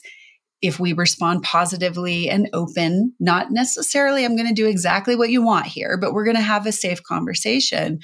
If 0.61 0.79
we 0.79 0.93
respond 0.93 1.41
positively 1.41 2.29
and 2.29 2.49
open, 2.53 3.13
not 3.19 3.51
necessarily, 3.51 4.23
I'm 4.23 4.35
going 4.35 4.47
to 4.47 4.53
do 4.53 4.67
exactly 4.67 5.15
what 5.15 5.31
you 5.31 5.41
want 5.41 5.65
here, 5.65 5.97
but 5.99 6.13
we're 6.13 6.25
going 6.25 6.35
to 6.35 6.41
have 6.41 6.67
a 6.67 6.71
safe 6.71 7.01
conversation 7.01 7.99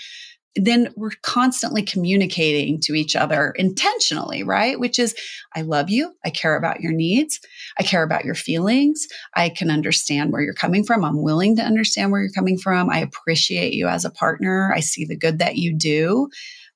then 0.59 0.93
we're 0.95 1.11
constantly 1.21 1.81
communicating 1.81 2.79
to 2.81 2.93
each 2.93 3.15
other 3.15 3.51
intentionally, 3.57 4.43
right? 4.43 4.79
Which 4.79 4.99
is, 4.99 5.15
I 5.55 5.61
love 5.61 5.89
you. 5.89 6.13
I 6.25 6.29
care 6.29 6.55
about 6.55 6.81
your 6.81 6.93
needs. 6.93 7.39
I 7.79 7.83
care 7.83 8.03
about 8.03 8.25
your 8.25 8.35
feelings. 8.35 9.07
I 9.35 9.49
can 9.49 9.69
understand 9.69 10.31
where 10.31 10.41
you're 10.41 10.53
coming 10.53 10.83
from. 10.83 11.05
I'm 11.05 11.21
willing 11.21 11.55
to 11.57 11.63
understand 11.63 12.11
where 12.11 12.21
you're 12.21 12.31
coming 12.31 12.57
from. 12.57 12.89
I 12.89 12.99
appreciate 12.99 13.73
you 13.73 13.87
as 13.87 14.05
a 14.05 14.11
partner. 14.11 14.71
I 14.73 14.79
see 14.79 15.05
the 15.05 15.17
good 15.17 15.39
that 15.39 15.57
you 15.57 15.75
do 15.75 16.29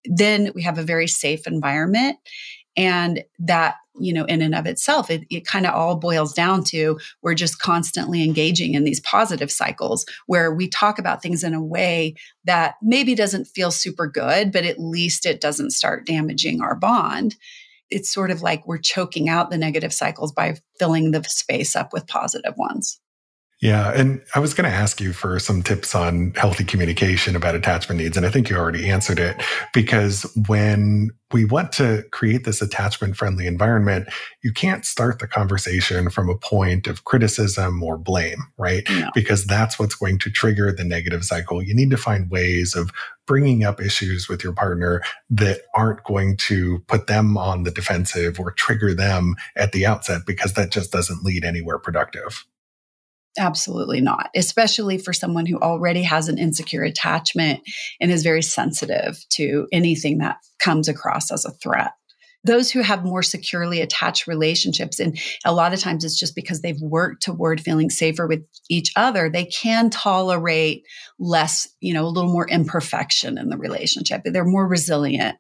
then 0.06 0.52
we 0.56 0.64
have 0.64 0.78
a 0.78 0.84
very 0.84 1.08
safe 1.08 1.48
environment. 1.48 2.18
And 2.78 3.24
that, 3.40 3.76
you 4.00 4.14
know, 4.14 4.26
in 4.26 4.42
and 4.42 4.56
of 4.56 4.66
itself, 4.66 5.10
it, 5.10 5.26
it 5.30 5.46
kind 5.46 5.66
of 5.66 5.74
all 5.74 5.98
boils 5.98 6.34
down 6.34 6.64
to 6.66 6.98
we're 7.22 7.36
just 7.36 7.60
constantly 7.60 8.24
engaging 8.24 8.74
in 8.74 8.84
these 8.84 9.02
positive 9.02 9.52
cycles 9.52 10.06
where 10.28 10.54
we 10.54 10.68
talk 10.68 10.98
about 10.98 11.22
things 11.22 11.44
in 11.44 11.54
a 11.54 11.64
way 11.64 12.16
that 12.46 12.76
maybe 12.82 13.14
doesn't 13.14 13.46
feel 13.46 13.72
super 13.72 14.08
good, 14.08 14.52
but 14.52 14.66
at 14.66 14.80
least 14.80 15.26
it 15.26 15.42
doesn't 15.42 15.72
start 15.72 16.06
damaging 16.06 16.62
our 16.62 16.76
bond. 16.76 17.36
It's 17.90 18.12
sort 18.12 18.32
of 18.32 18.42
like 18.42 18.66
we're 18.66 18.78
choking 18.78 19.28
out 19.28 19.52
the 19.52 19.58
negative 19.58 19.94
cycles 19.94 20.32
by 20.32 20.56
filling 20.80 21.12
the 21.12 21.24
space 21.26 21.76
up 21.76 21.92
with 21.92 22.08
positive 22.08 22.54
ones. 22.58 23.02
Yeah. 23.62 23.92
And 23.92 24.24
I 24.34 24.40
was 24.40 24.56
going 24.56 24.70
to 24.70 24.76
ask 24.76 25.00
you 25.00 25.14
for 25.14 25.38
some 25.38 25.62
tips 25.62 25.94
on 25.94 26.34
healthy 26.36 26.64
communication 26.64 27.36
about 27.36 27.54
attachment 27.54 28.02
needs. 28.02 28.18
And 28.18 28.26
I 28.26 28.32
think 28.32 28.50
you 28.50 28.58
already 28.58 28.90
answered 28.90 29.20
it 29.20 29.40
because 29.72 30.24
when 30.48 31.12
we 31.32 31.46
want 31.46 31.72
to 31.74 32.04
create 32.12 32.44
this 32.44 32.64
attachment 32.64 33.18
friendly 33.18 33.46
environment, 33.46 34.08
you 34.44 34.52
can't 34.52 34.84
start 34.84 35.20
the 35.20 35.28
conversation 35.28 36.10
from 36.10 36.28
a 36.28 36.38
point 36.38 36.88
of 36.88 37.06
criticism 37.06 37.84
or 37.84 38.00
blame, 38.00 38.40
right? 38.58 38.84
No. 38.90 39.12
Because 39.14 39.46
that's 39.46 39.78
what's 39.78 39.96
going 39.96 40.18
to 40.20 40.32
trigger 40.32 40.72
the 40.72 40.84
negative 40.84 41.24
cycle. 41.24 41.62
You 41.62 41.76
need 41.76 41.92
to 41.92 41.98
find 41.98 42.32
ways 42.32 42.76
of 42.76 42.90
bringing 43.28 43.64
up 43.64 43.80
issues 43.80 44.28
with 44.28 44.44
your 44.44 44.54
partner 44.54 45.04
that 45.30 45.62
aren't 45.76 46.04
going 46.04 46.36
to 46.36 46.80
put 46.88 47.06
them 47.06 47.38
on 47.38 47.62
the 47.62 47.72
defensive 47.72 48.40
or 48.40 48.52
trigger 48.54 48.96
them 48.96 49.36
at 49.56 49.72
the 49.72 49.86
outset 49.86 50.22
because 50.26 50.54
that 50.54 50.72
just 50.72 50.92
doesn't 50.92 51.24
lead 51.24 51.46
anywhere 51.46 51.78
productive. 51.78 52.44
Absolutely 53.40 54.02
not, 54.02 54.30
especially 54.36 54.98
for 54.98 55.14
someone 55.14 55.46
who 55.46 55.58
already 55.58 56.04
has 56.04 56.28
an 56.28 56.38
insecure 56.38 56.84
attachment 56.84 57.62
and 58.02 58.12
is 58.12 58.24
very 58.24 58.42
sensitive 58.42 59.24
to 59.30 59.68
anything 59.72 60.18
that 60.18 60.38
comes 60.60 60.90
across 60.90 61.32
as 61.32 61.46
a 61.46 61.52
threat. 61.52 61.92
Those 62.44 62.72
who 62.72 62.82
have 62.82 63.06
more 63.06 63.24
securely 63.24 63.82
attached 63.82 64.28
relationships, 64.28 65.00
and 65.00 65.18
a 65.46 65.54
lot 65.54 65.74
of 65.74 65.80
times 65.80 66.04
it's 66.04 66.20
just 66.20 66.36
because 66.36 66.62
they've 66.62 66.82
worked 66.82 67.24
toward 67.24 67.62
feeling 67.62 67.90
safer 67.90 68.28
with 68.28 68.44
each 68.70 68.92
other, 68.96 69.30
they 69.30 69.46
can 69.46 69.90
tolerate 69.92 70.84
less, 71.20 71.70
you 71.80 71.94
know, 71.94 72.06
a 72.06 72.10
little 72.10 72.34
more 72.34 72.50
imperfection 72.50 73.38
in 73.38 73.50
the 73.50 73.58
relationship. 73.58 74.24
They're 74.26 74.44
more 74.44 74.68
resilient 74.68 75.38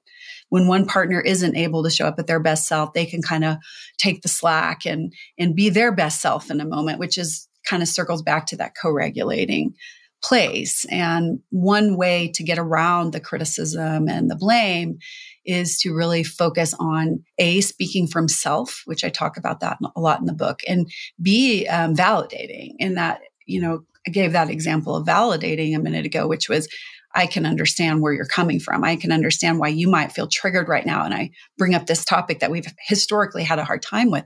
when 0.51 0.67
one 0.67 0.85
partner 0.85 1.21
isn't 1.21 1.55
able 1.55 1.81
to 1.81 1.89
show 1.89 2.05
up 2.05 2.19
at 2.19 2.27
their 2.27 2.39
best 2.39 2.67
self, 2.67 2.91
they 2.91 3.05
can 3.05 3.21
kind 3.21 3.45
of 3.45 3.55
take 3.97 4.21
the 4.21 4.27
slack 4.27 4.85
and 4.85 5.13
and 5.39 5.55
be 5.55 5.69
their 5.69 5.93
best 5.93 6.19
self 6.19 6.51
in 6.51 6.59
a 6.59 6.65
moment, 6.65 6.99
which 6.99 7.17
is 7.17 7.47
kind 7.71 7.81
of 7.81 7.89
circles 7.89 8.21
back 8.21 8.45
to 8.47 8.57
that 8.57 8.75
co 8.79 8.91
regulating 8.91 9.73
place. 10.21 10.85
And 10.91 11.39
one 11.49 11.95
way 11.95 12.31
to 12.35 12.43
get 12.43 12.59
around 12.59 13.11
the 13.11 13.19
criticism 13.19 14.07
and 14.07 14.29
the 14.29 14.35
blame 14.35 14.99
is 15.45 15.79
to 15.79 15.95
really 15.95 16.23
focus 16.23 16.75
on 16.79 17.23
A, 17.39 17.61
speaking 17.61 18.07
from 18.07 18.27
self, 18.27 18.83
which 18.85 19.03
I 19.03 19.09
talk 19.09 19.37
about 19.37 19.61
that 19.61 19.79
a 19.95 19.99
lot 20.01 20.19
in 20.19 20.25
the 20.25 20.33
book, 20.33 20.59
and 20.67 20.91
B, 21.19 21.65
um, 21.65 21.95
validating. 21.95 22.73
In 22.77 22.95
that, 22.95 23.21
you 23.47 23.61
know, 23.61 23.83
I 24.07 24.11
gave 24.11 24.33
that 24.33 24.49
example 24.49 24.95
of 24.95 25.05
validating 25.05 25.75
a 25.75 25.79
minute 25.79 26.05
ago, 26.05 26.27
which 26.27 26.49
was 26.49 26.67
I 27.13 27.27
can 27.27 27.45
understand 27.45 28.01
where 28.01 28.13
you're 28.13 28.25
coming 28.25 28.59
from. 28.59 28.83
I 28.83 28.95
can 28.95 29.11
understand 29.11 29.59
why 29.59 29.67
you 29.67 29.89
might 29.89 30.11
feel 30.11 30.27
triggered 30.27 30.69
right 30.69 30.85
now. 30.85 31.03
And 31.03 31.13
I 31.13 31.31
bring 31.57 31.75
up 31.75 31.85
this 31.85 32.05
topic 32.05 32.39
that 32.39 32.51
we've 32.51 32.67
historically 32.87 33.43
had 33.43 33.59
a 33.59 33.65
hard 33.65 33.81
time 33.81 34.11
with. 34.11 34.25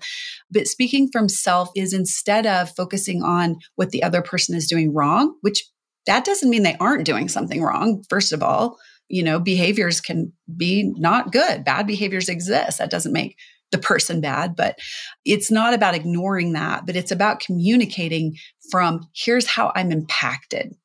But 0.51 0.67
speaking 0.67 1.09
from 1.11 1.29
self 1.29 1.69
is 1.75 1.93
instead 1.93 2.45
of 2.45 2.75
focusing 2.75 3.23
on 3.23 3.57
what 3.75 3.89
the 3.89 4.03
other 4.03 4.21
person 4.21 4.55
is 4.55 4.67
doing 4.67 4.93
wrong, 4.93 5.35
which 5.41 5.63
that 6.05 6.25
doesn't 6.25 6.49
mean 6.49 6.63
they 6.63 6.77
aren't 6.79 7.05
doing 7.05 7.27
something 7.27 7.61
wrong, 7.63 8.03
first 8.09 8.31
of 8.31 8.43
all. 8.43 8.77
You 9.07 9.23
know, 9.23 9.39
behaviors 9.39 10.01
can 10.01 10.33
be 10.55 10.91
not 10.97 11.31
good. 11.31 11.63
Bad 11.63 11.85
behaviors 11.85 12.29
exist. 12.29 12.79
That 12.79 12.89
doesn't 12.89 13.13
make 13.13 13.38
the 13.71 13.78
person 13.78 14.21
bad, 14.21 14.56
but 14.56 14.80
it's 15.25 15.51
not 15.51 15.73
about 15.73 15.95
ignoring 15.95 16.54
that, 16.54 16.86
but 16.86 16.95
it's 16.95 17.12
about 17.12 17.39
communicating 17.39 18.38
from 18.71 19.08
here's 19.13 19.47
how 19.47 19.71
I'm 19.75 19.91
impacted. 19.91 20.75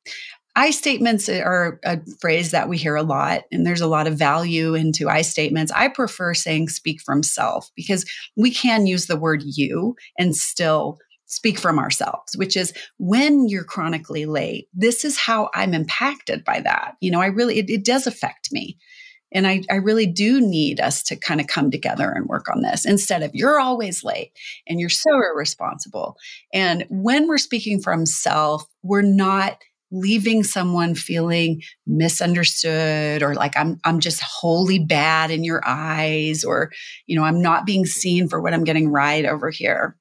I 0.55 0.71
statements 0.71 1.29
are 1.29 1.79
a 1.85 1.99
phrase 2.19 2.51
that 2.51 2.67
we 2.67 2.77
hear 2.77 2.95
a 2.95 3.03
lot, 3.03 3.43
and 3.51 3.65
there's 3.65 3.81
a 3.81 3.87
lot 3.87 4.07
of 4.07 4.17
value 4.17 4.73
into 4.75 5.07
I 5.07 5.21
statements. 5.21 5.71
I 5.71 5.87
prefer 5.87 6.33
saying 6.33 6.69
speak 6.69 7.01
from 7.01 7.23
self 7.23 7.69
because 7.75 8.05
we 8.35 8.51
can 8.51 8.85
use 8.85 9.05
the 9.05 9.15
word 9.15 9.43
you 9.45 9.95
and 10.17 10.35
still 10.35 10.99
speak 11.27 11.57
from 11.57 11.79
ourselves, 11.79 12.35
which 12.35 12.57
is 12.57 12.73
when 12.97 13.47
you're 13.47 13.63
chronically 13.63 14.25
late, 14.25 14.67
this 14.73 15.05
is 15.05 15.17
how 15.17 15.49
I'm 15.55 15.73
impacted 15.73 16.43
by 16.43 16.59
that. 16.59 16.95
You 16.99 17.11
know, 17.11 17.21
I 17.21 17.27
really, 17.27 17.57
it, 17.57 17.69
it 17.69 17.85
does 17.85 18.05
affect 18.05 18.51
me. 18.51 18.77
And 19.33 19.47
I, 19.47 19.61
I 19.69 19.75
really 19.75 20.07
do 20.07 20.41
need 20.41 20.79
us 20.79 21.03
to 21.03 21.15
kind 21.15 21.39
of 21.39 21.47
come 21.47 21.71
together 21.71 22.11
and 22.11 22.27
work 22.27 22.47
on 22.49 22.61
this 22.61 22.85
instead 22.85 23.23
of 23.23 23.31
you're 23.33 23.59
always 23.59 24.03
late 24.03 24.31
and 24.67 24.79
you're 24.79 24.89
so 24.89 25.11
irresponsible. 25.13 26.17
And 26.53 26.85
when 26.89 27.27
we're 27.27 27.37
speaking 27.37 27.81
from 27.81 28.05
self, 28.05 28.65
we're 28.83 29.01
not 29.01 29.57
leaving 29.91 30.43
someone 30.43 30.95
feeling 30.95 31.61
misunderstood 31.85 33.21
or 33.21 33.35
like 33.35 33.57
I'm 33.57 33.79
I'm 33.83 33.99
just 33.99 34.21
wholly 34.21 34.79
bad 34.79 35.31
in 35.31 35.43
your 35.43 35.61
eyes 35.65 36.43
or 36.43 36.71
you 37.07 37.15
know 37.17 37.25
I'm 37.25 37.41
not 37.41 37.65
being 37.65 37.85
seen 37.85 38.29
for 38.29 38.41
what 38.41 38.53
I'm 38.53 38.63
getting 38.63 38.89
right 38.89 39.25
over 39.25 39.49
here. 39.49 39.97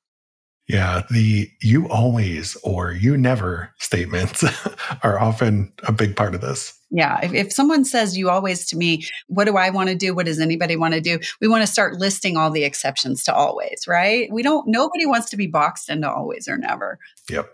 Yeah, 0.71 1.03
the 1.11 1.51
you 1.61 1.89
always 1.89 2.55
or 2.63 2.93
you 2.93 3.17
never 3.17 3.75
statements 3.79 4.45
are 5.03 5.19
often 5.19 5.73
a 5.83 5.91
big 5.91 6.15
part 6.15 6.33
of 6.33 6.43
this. 6.43 6.79
Yeah. 6.93 7.19
If, 7.25 7.35
if 7.35 7.53
someone 7.53 7.85
says 7.85 8.17
you 8.17 8.31
always 8.31 8.67
to 8.67 8.77
me, 8.77 9.05
what 9.27 9.47
do 9.47 9.57
I 9.57 9.71
want 9.71 9.89
to 9.89 9.97
do? 9.97 10.15
What 10.15 10.27
does 10.27 10.39
anybody 10.39 10.77
want 10.77 10.95
to 10.95 11.01
do? 11.01 11.19
We 11.41 11.49
want 11.49 11.63
to 11.63 11.73
start 11.73 11.97
listing 11.97 12.37
all 12.37 12.53
the 12.53 12.63
exceptions 12.63 13.25
to 13.25 13.35
always, 13.35 13.85
right? 13.89 14.31
We 14.33 14.45
don't, 14.45 14.69
nobody 14.69 15.07
wants 15.07 15.29
to 15.31 15.37
be 15.37 15.49
boxed 15.49 15.91
into 15.91 16.09
always 16.09 16.47
or 16.47 16.57
never. 16.57 17.01
Yep. 17.29 17.53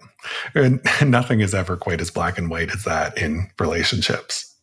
And 0.54 0.80
nothing 1.10 1.40
is 1.40 1.54
ever 1.54 1.78
quite 1.78 2.02
as 2.02 2.10
black 2.10 2.36
and 2.36 2.50
white 2.50 2.70
as 2.70 2.84
that 2.84 3.16
in 3.16 3.48
relationships. 3.58 4.54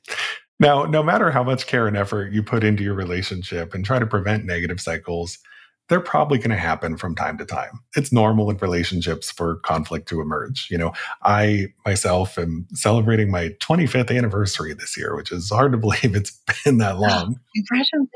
Now, 0.59 0.83
no 0.85 1.01
matter 1.01 1.31
how 1.31 1.43
much 1.43 1.65
care 1.65 1.87
and 1.87 1.97
effort 1.97 2.31
you 2.31 2.43
put 2.43 2.63
into 2.63 2.83
your 2.83 2.93
relationship 2.93 3.73
and 3.73 3.83
try 3.83 3.97
to 3.97 4.05
prevent 4.05 4.45
negative 4.45 4.79
cycles, 4.79 5.39
they're 5.89 5.99
probably 5.99 6.37
going 6.37 6.49
to 6.49 6.57
happen 6.57 6.97
from 6.97 7.15
time 7.15 7.37
to 7.37 7.45
time. 7.45 7.79
It's 7.95 8.11
normal 8.11 8.49
in 8.49 8.57
relationships 8.57 9.31
for 9.31 9.57
conflict 9.57 10.07
to 10.09 10.21
emerge. 10.21 10.67
You 10.71 10.77
know, 10.77 10.93
I 11.23 11.67
myself 11.85 12.37
am 12.37 12.67
celebrating 12.73 13.29
my 13.29 13.49
25th 13.59 14.15
anniversary 14.15 14.73
this 14.73 14.97
year, 14.97 15.15
which 15.15 15.31
is 15.31 15.49
hard 15.49 15.71
to 15.73 15.77
believe 15.83 16.15
it's 16.15 16.39
been 16.63 16.77
that 16.77 16.97
long. 16.99 17.39
Congratulations. 17.55 18.09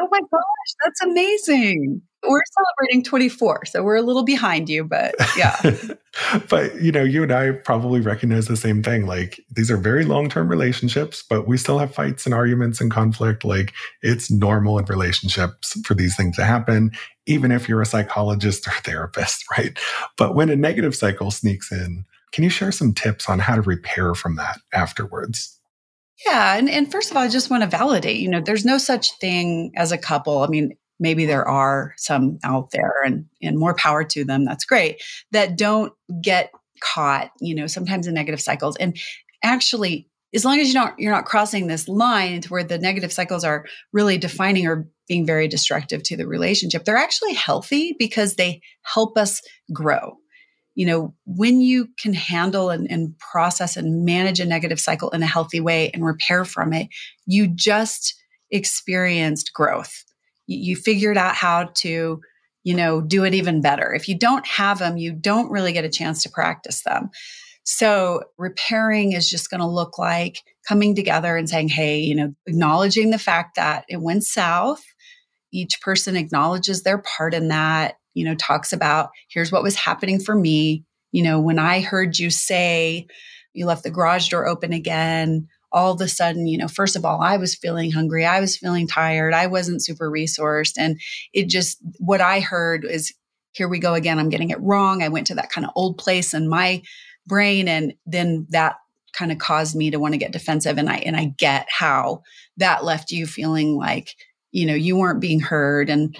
Oh 0.00 0.08
my 0.10 0.20
gosh, 0.20 0.74
that's 0.84 1.02
amazing. 1.02 2.02
We're 2.28 2.42
celebrating 2.52 3.02
24, 3.02 3.64
so 3.66 3.82
we're 3.82 3.96
a 3.96 4.02
little 4.02 4.24
behind 4.24 4.68
you, 4.68 4.84
but 4.84 5.14
yeah. 5.36 5.56
but 6.50 6.80
you 6.80 6.92
know, 6.92 7.02
you 7.02 7.22
and 7.22 7.32
I 7.32 7.52
probably 7.52 8.00
recognize 8.00 8.46
the 8.46 8.56
same 8.56 8.82
thing. 8.82 9.06
Like 9.06 9.40
these 9.50 9.70
are 9.70 9.76
very 9.76 10.04
long-term 10.04 10.48
relationships, 10.48 11.24
but 11.28 11.48
we 11.48 11.56
still 11.56 11.78
have 11.78 11.94
fights 11.94 12.26
and 12.26 12.34
arguments 12.34 12.80
and 12.80 12.90
conflict. 12.90 13.44
Like 13.44 13.72
it's 14.02 14.30
normal 14.30 14.78
in 14.78 14.84
relationships 14.84 15.80
for 15.86 15.94
these 15.94 16.14
things 16.14 16.36
to 16.36 16.44
happen, 16.44 16.90
even 17.26 17.52
if 17.52 17.68
you're 17.68 17.82
a 17.82 17.86
psychologist 17.86 18.66
or 18.66 18.72
therapist, 18.82 19.44
right? 19.58 19.78
But 20.18 20.34
when 20.34 20.50
a 20.50 20.56
negative 20.56 20.94
cycle 20.94 21.30
sneaks 21.30 21.72
in, 21.72 22.04
can 22.32 22.44
you 22.44 22.50
share 22.50 22.72
some 22.72 22.92
tips 22.92 23.28
on 23.28 23.38
how 23.38 23.56
to 23.56 23.62
repair 23.62 24.14
from 24.14 24.36
that 24.36 24.58
afterwards? 24.72 25.58
Yeah. 26.26 26.56
And, 26.56 26.68
and 26.68 26.90
first 26.90 27.10
of 27.10 27.16
all, 27.16 27.22
I 27.22 27.28
just 27.28 27.50
want 27.50 27.62
to 27.62 27.68
validate, 27.68 28.20
you 28.20 28.28
know, 28.28 28.40
there's 28.40 28.64
no 28.64 28.78
such 28.78 29.12
thing 29.18 29.72
as 29.74 29.90
a 29.90 29.98
couple. 29.98 30.42
I 30.42 30.48
mean, 30.48 30.76
maybe 31.00 31.26
there 31.26 31.48
are 31.48 31.94
some 31.96 32.38
out 32.44 32.70
there 32.70 32.94
and, 33.04 33.26
and 33.42 33.58
more 33.58 33.74
power 33.74 34.04
to 34.04 34.24
them. 34.24 34.44
That's 34.44 34.64
great 34.64 35.02
that 35.32 35.56
don't 35.56 35.92
get 36.22 36.52
caught, 36.80 37.30
you 37.40 37.54
know, 37.54 37.66
sometimes 37.66 38.06
in 38.06 38.14
negative 38.14 38.40
cycles. 38.40 38.76
And 38.76 38.96
actually, 39.42 40.08
as 40.32 40.44
long 40.44 40.60
as 40.60 40.68
you 40.68 40.74
don't, 40.74 40.96
you're 40.98 41.12
not 41.12 41.24
crossing 41.24 41.66
this 41.66 41.88
line 41.88 42.40
to 42.42 42.48
where 42.48 42.62
the 42.62 42.78
negative 42.78 43.12
cycles 43.12 43.42
are 43.42 43.66
really 43.92 44.16
defining 44.16 44.66
or 44.66 44.88
being 45.08 45.26
very 45.26 45.48
destructive 45.48 46.04
to 46.04 46.16
the 46.16 46.26
relationship, 46.26 46.84
they're 46.84 46.96
actually 46.96 47.34
healthy 47.34 47.96
because 47.98 48.36
they 48.36 48.60
help 48.82 49.18
us 49.18 49.42
grow 49.72 50.16
you 50.74 50.86
know, 50.86 51.14
when 51.26 51.60
you 51.60 51.88
can 52.00 52.14
handle 52.14 52.70
and, 52.70 52.90
and, 52.90 53.18
process 53.18 53.76
and 53.76 54.04
manage 54.04 54.40
a 54.40 54.46
negative 54.46 54.80
cycle 54.80 55.10
in 55.10 55.22
a 55.22 55.26
healthy 55.26 55.60
way 55.60 55.90
and 55.90 56.04
repair 56.04 56.44
from 56.44 56.72
it, 56.72 56.88
you 57.26 57.46
just 57.48 58.14
experienced 58.50 59.52
growth. 59.52 60.04
You, 60.52 60.76
figured 60.76 61.16
out 61.16 61.34
how 61.34 61.70
to, 61.76 62.20
you 62.64 62.74
know, 62.74 63.00
do 63.00 63.24
it 63.24 63.34
even 63.34 63.60
better. 63.60 63.92
If 63.94 64.08
you 64.08 64.18
don't 64.18 64.46
have 64.46 64.78
them, 64.78 64.96
you 64.96 65.12
don't 65.12 65.50
really 65.50 65.72
get 65.72 65.84
a 65.84 65.90
chance 65.90 66.22
to 66.24 66.30
practice 66.30 66.82
them. 66.82 67.10
So 67.62 68.22
repairing 68.36 69.12
is 69.12 69.30
just 69.30 69.50
going 69.50 69.60
to 69.60 69.66
look 69.66 69.98
like 69.98 70.42
coming 70.68 70.94
together 70.94 71.36
and 71.36 71.48
saying, 71.48 71.68
Hey, 71.68 72.00
you 72.00 72.14
know, 72.14 72.34
acknowledging 72.46 73.10
the 73.10 73.18
fact 73.18 73.56
that 73.56 73.84
it 73.88 74.00
went 74.00 74.24
south. 74.24 74.82
Each 75.52 75.80
person 75.80 76.16
acknowledges 76.16 76.82
their 76.82 76.98
part 76.98 77.34
in 77.34 77.48
that 77.48 77.94
you 78.14 78.24
know, 78.24 78.34
talks 78.34 78.72
about 78.72 79.10
here's 79.28 79.52
what 79.52 79.62
was 79.62 79.76
happening 79.76 80.20
for 80.20 80.34
me. 80.34 80.84
You 81.12 81.22
know, 81.22 81.40
when 81.40 81.58
I 81.58 81.80
heard 81.80 82.18
you 82.18 82.30
say 82.30 83.06
you 83.52 83.66
left 83.66 83.82
the 83.82 83.90
garage 83.90 84.28
door 84.28 84.46
open 84.46 84.72
again, 84.72 85.48
all 85.72 85.92
of 85.92 86.00
a 86.00 86.08
sudden, 86.08 86.46
you 86.46 86.58
know, 86.58 86.68
first 86.68 86.96
of 86.96 87.04
all, 87.04 87.20
I 87.20 87.36
was 87.36 87.54
feeling 87.54 87.92
hungry. 87.92 88.24
I 88.24 88.40
was 88.40 88.56
feeling 88.56 88.86
tired. 88.86 89.34
I 89.34 89.46
wasn't 89.46 89.84
super 89.84 90.10
resourced. 90.10 90.74
And 90.76 91.00
it 91.32 91.48
just, 91.48 91.78
what 91.98 92.20
I 92.20 92.40
heard 92.40 92.84
is, 92.84 93.12
here 93.52 93.68
we 93.68 93.78
go 93.78 93.94
again. 93.94 94.18
I'm 94.18 94.28
getting 94.28 94.50
it 94.50 94.60
wrong. 94.60 95.02
I 95.02 95.08
went 95.08 95.26
to 95.28 95.34
that 95.36 95.50
kind 95.50 95.64
of 95.64 95.72
old 95.74 95.98
place 95.98 96.34
in 96.34 96.48
my 96.48 96.82
brain. 97.26 97.68
And 97.68 97.94
then 98.06 98.46
that 98.50 98.76
kind 99.12 99.32
of 99.32 99.38
caused 99.38 99.74
me 99.74 99.90
to 99.90 99.98
want 99.98 100.14
to 100.14 100.18
get 100.18 100.32
defensive. 100.32 100.78
And 100.78 100.88
I, 100.88 100.98
and 100.98 101.16
I 101.16 101.34
get 101.36 101.66
how 101.68 102.22
that 102.58 102.84
left 102.84 103.10
you 103.10 103.26
feeling 103.26 103.76
like, 103.76 104.14
you 104.52 104.66
know, 104.66 104.74
you 104.74 104.96
weren't 104.96 105.20
being 105.20 105.40
heard. 105.40 105.90
And 105.90 106.16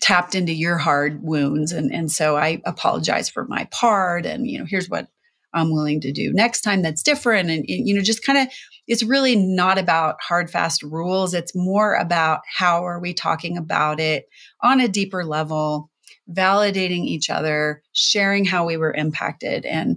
tapped 0.00 0.34
into 0.34 0.52
your 0.52 0.76
hard 0.76 1.22
wounds 1.22 1.72
and 1.72 1.92
and 1.92 2.10
so 2.10 2.36
I 2.36 2.60
apologize 2.66 3.28
for 3.28 3.44
my 3.46 3.68
part 3.70 4.26
and 4.26 4.46
you 4.46 4.58
know 4.58 4.66
here's 4.68 4.88
what 4.88 5.08
I'm 5.54 5.72
willing 5.72 6.00
to 6.02 6.12
do 6.12 6.32
next 6.32 6.62
time 6.62 6.82
that's 6.82 7.02
different 7.02 7.48
and, 7.48 7.64
and 7.68 7.88
you 7.88 7.94
know 7.94 8.02
just 8.02 8.24
kind 8.24 8.38
of 8.38 8.48
it's 8.88 9.02
really 9.02 9.36
not 9.36 9.78
about 9.78 10.16
hard 10.20 10.50
fast 10.50 10.82
rules. 10.82 11.34
It's 11.34 11.54
more 11.54 11.94
about 11.94 12.40
how 12.56 12.84
are 12.84 12.98
we 12.98 13.14
talking 13.14 13.56
about 13.56 14.00
it 14.00 14.24
on 14.62 14.80
a 14.80 14.88
deeper 14.88 15.24
level 15.24 15.90
validating 16.30 17.04
each 17.04 17.30
other 17.30 17.82
sharing 17.92 18.44
how 18.44 18.66
we 18.66 18.76
were 18.76 18.92
impacted 18.92 19.64
and 19.64 19.96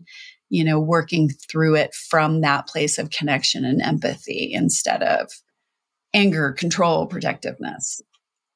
you 0.50 0.64
know 0.64 0.80
working 0.80 1.30
through 1.30 1.76
it 1.76 1.94
from 1.94 2.40
that 2.42 2.68
place 2.68 2.98
of 2.98 3.10
connection 3.10 3.66
and 3.66 3.82
empathy 3.82 4.52
instead 4.54 5.04
of 5.04 5.30
anger 6.14 6.54
control 6.54 7.06
protectiveness 7.06 8.02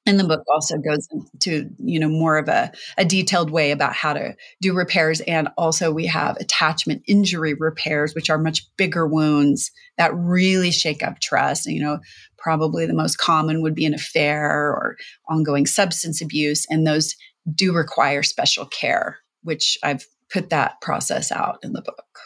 and 0.06 0.20
the 0.20 0.24
book 0.24 0.44
also 0.48 0.78
goes 0.78 1.08
into 1.12 1.70
you 1.80 2.00
know 2.00 2.10
more 2.10 2.38
of 2.38 2.48
a, 2.48 2.72
a 2.98 3.06
detailed 3.06 3.50
way 3.50 3.72
about 3.72 3.94
how 3.94 4.14
to 4.14 4.36
do 4.62 4.74
repairs. 4.74 5.22
And 5.22 5.50
also 5.58 5.92
we 5.92 6.06
have 6.06 6.38
attachment 6.38 7.04
injury 7.08 7.54
repairs 7.54 8.14
which 8.14 8.30
are 8.30 8.38
much 8.38 8.66
bigger 8.78 9.08
wounds 9.08 9.72
that 9.98 10.16
really 10.16 10.72
shake 10.72 11.04
up 11.04 11.20
trust. 11.20 11.66
You 11.66 11.82
know 11.82 12.00
probably 12.38 12.86
the 12.86 12.94
most 12.94 13.18
common 13.18 13.64
would 13.64 13.74
be 13.74 13.86
an 13.86 13.94
affair 13.96 14.70
or 14.70 14.98
ongoing 15.28 15.66
substance 15.66 16.22
abuse. 16.22 16.68
And 16.70 16.86
those 16.86 17.16
do 17.54 17.74
require 17.74 18.24
special 18.24 18.66
care 18.66 19.20
which 19.44 19.78
i've 19.84 20.06
put 20.30 20.50
that 20.50 20.82
process 20.82 21.32
out 21.32 21.60
in 21.64 21.74
the 21.74 21.82
book 21.82 22.20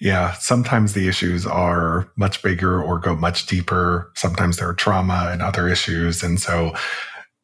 yeah, 0.00 0.32
sometimes 0.32 0.94
the 0.94 1.08
issues 1.08 1.46
are 1.46 2.10
much 2.16 2.42
bigger 2.42 2.82
or 2.82 2.98
go 2.98 3.14
much 3.14 3.46
deeper. 3.46 4.10
Sometimes 4.14 4.56
there 4.56 4.68
are 4.68 4.74
trauma 4.74 5.28
and 5.30 5.42
other 5.42 5.68
issues. 5.68 6.22
And 6.22 6.40
so 6.40 6.74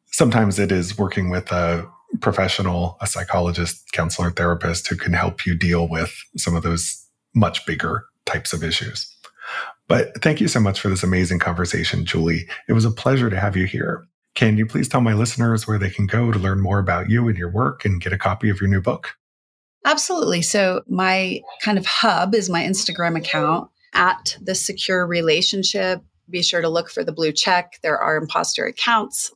sometimes 0.07 0.57
it 0.57 0.71
is 0.71 0.97
working 0.97 1.29
with 1.29 1.51
a 1.51 1.87
professional, 2.19 2.97
a 2.99 3.05
psychologist, 3.05 3.91
counselor, 3.91 4.31
therapist 4.31 4.87
who 4.87 4.95
can 4.95 5.13
help 5.13 5.45
you 5.45 5.53
deal 5.53 5.87
with 5.87 6.15
some 6.35 6.55
of 6.55 6.63
those 6.63 7.05
much 7.35 7.63
bigger 7.67 8.05
types 8.25 8.53
of 8.53 8.63
issues. 8.63 9.13
But 9.87 10.21
thank 10.23 10.41
you 10.41 10.47
so 10.47 10.59
much 10.59 10.79
for 10.79 10.89
this 10.89 11.03
amazing 11.03 11.39
conversation, 11.39 12.05
Julie. 12.05 12.47
It 12.67 12.73
was 12.73 12.85
a 12.85 12.91
pleasure 12.91 13.29
to 13.29 13.39
have 13.39 13.55
you 13.55 13.65
here. 13.65 14.07
Can 14.33 14.57
you 14.57 14.65
please 14.65 14.89
tell 14.89 15.01
my 15.01 15.13
listeners 15.13 15.67
where 15.67 15.79
they 15.79 15.89
can 15.89 16.07
go 16.07 16.31
to 16.31 16.39
learn 16.39 16.59
more 16.59 16.79
about 16.79 17.09
you 17.09 17.27
and 17.27 17.37
your 17.37 17.49
work 17.49 17.85
and 17.85 18.01
get 18.01 18.13
a 18.13 18.17
copy 18.17 18.49
of 18.49 18.59
your 18.59 18.69
new 18.69 18.81
book? 18.81 19.15
Absolutely. 19.87 20.41
So, 20.41 20.83
my 20.89 21.39
kind 21.61 21.77
of 21.77 21.85
hub 21.85 22.35
is 22.35 22.49
my 22.49 22.61
Instagram 22.61 23.17
account 23.17 23.69
at 23.93 24.35
the 24.41 24.53
secure 24.53 25.07
relationship. 25.07 26.01
Be 26.29 26.43
sure 26.43 26.59
to 26.59 26.67
look 26.67 26.89
for 26.89 27.05
the 27.05 27.13
blue 27.13 27.31
check. 27.31 27.79
There 27.83 27.97
are 27.97 28.17
imposter 28.17 28.65
accounts. 28.65 29.31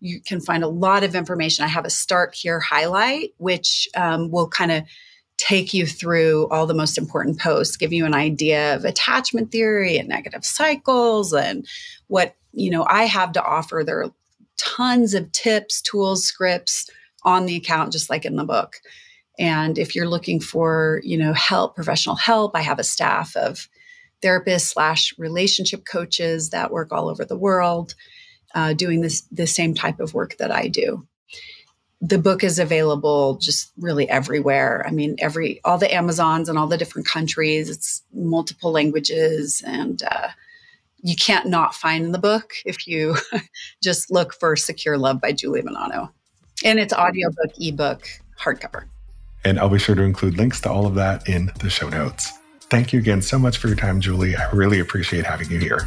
You 0.00 0.20
can 0.20 0.42
find 0.42 0.62
a 0.62 0.68
lot 0.68 1.04
of 1.04 1.14
information. 1.14 1.64
I 1.64 1.68
have 1.68 1.86
a 1.86 1.90
start 1.90 2.34
here 2.34 2.60
highlight, 2.60 3.32
which 3.38 3.88
um, 3.96 4.30
will 4.30 4.46
kind 4.46 4.72
of 4.72 4.84
take 5.38 5.72
you 5.72 5.86
through 5.86 6.48
all 6.50 6.66
the 6.66 6.74
most 6.74 6.98
important 6.98 7.40
posts, 7.40 7.78
give 7.78 7.94
you 7.94 8.04
an 8.04 8.12
idea 8.12 8.76
of 8.76 8.84
attachment 8.84 9.52
theory 9.52 9.96
and 9.96 10.06
negative 10.06 10.44
cycles 10.44 11.32
and 11.32 11.66
what, 12.08 12.36
you 12.52 12.70
know, 12.70 12.84
I 12.86 13.04
have 13.04 13.32
to 13.32 13.42
offer. 13.42 13.82
There 13.82 14.02
are 14.02 14.12
tons 14.58 15.14
of 15.14 15.32
tips, 15.32 15.80
tools, 15.80 16.26
scripts 16.26 16.90
on 17.22 17.46
the 17.46 17.56
account, 17.56 17.90
just 17.90 18.10
like 18.10 18.26
in 18.26 18.36
the 18.36 18.44
book. 18.44 18.76
And 19.38 19.78
if 19.78 19.94
you're 19.94 20.08
looking 20.08 20.40
for, 20.40 21.00
you 21.02 21.18
know, 21.18 21.32
help, 21.32 21.74
professional 21.74 22.16
help, 22.16 22.52
I 22.54 22.60
have 22.60 22.78
a 22.78 22.84
staff 22.84 23.34
of 23.36 23.68
therapists 24.22 24.72
slash 24.72 25.12
relationship 25.18 25.84
coaches 25.84 26.50
that 26.50 26.70
work 26.70 26.92
all 26.92 27.08
over 27.08 27.24
the 27.24 27.38
world, 27.38 27.94
uh, 28.54 28.72
doing 28.72 29.00
this 29.00 29.22
the 29.32 29.46
same 29.46 29.74
type 29.74 30.00
of 30.00 30.14
work 30.14 30.36
that 30.38 30.52
I 30.52 30.68
do 30.68 31.06
the 32.06 32.18
book 32.18 32.44
is 32.44 32.58
available 32.58 33.36
just 33.36 33.72
really 33.78 34.08
everywhere. 34.10 34.84
I 34.86 34.90
mean, 34.90 35.16
every 35.20 35.60
all 35.64 35.78
the 35.78 35.92
Amazons 35.92 36.48
and 36.50 36.58
all 36.58 36.66
the 36.66 36.76
different 36.76 37.08
countries. 37.08 37.70
It's 37.70 38.02
multiple 38.12 38.72
languages, 38.72 39.62
and 39.66 40.02
uh, 40.02 40.28
you 41.02 41.16
can't 41.16 41.46
not 41.46 41.74
find 41.74 42.12
the 42.12 42.18
book 42.18 42.52
if 42.66 42.86
you 42.86 43.16
just 43.82 44.10
look 44.10 44.34
for 44.34 44.54
"Secure 44.54 44.98
Love" 44.98 45.20
by 45.20 45.32
Julie 45.32 45.62
Menanno, 45.62 46.10
and 46.62 46.78
it's 46.78 46.92
audiobook, 46.92 47.52
ebook, 47.58 48.06
hardcover. 48.38 48.84
And 49.44 49.58
I'll 49.58 49.68
be 49.68 49.78
sure 49.78 49.94
to 49.94 50.02
include 50.02 50.38
links 50.38 50.60
to 50.62 50.70
all 50.70 50.86
of 50.86 50.94
that 50.94 51.28
in 51.28 51.50
the 51.60 51.70
show 51.70 51.88
notes. 51.88 52.32
Thank 52.70 52.92
you 52.92 52.98
again 52.98 53.22
so 53.22 53.38
much 53.38 53.58
for 53.58 53.68
your 53.68 53.76
time, 53.76 54.00
Julie. 54.00 54.36
I 54.36 54.50
really 54.50 54.80
appreciate 54.80 55.26
having 55.26 55.50
you 55.50 55.58
here. 55.58 55.86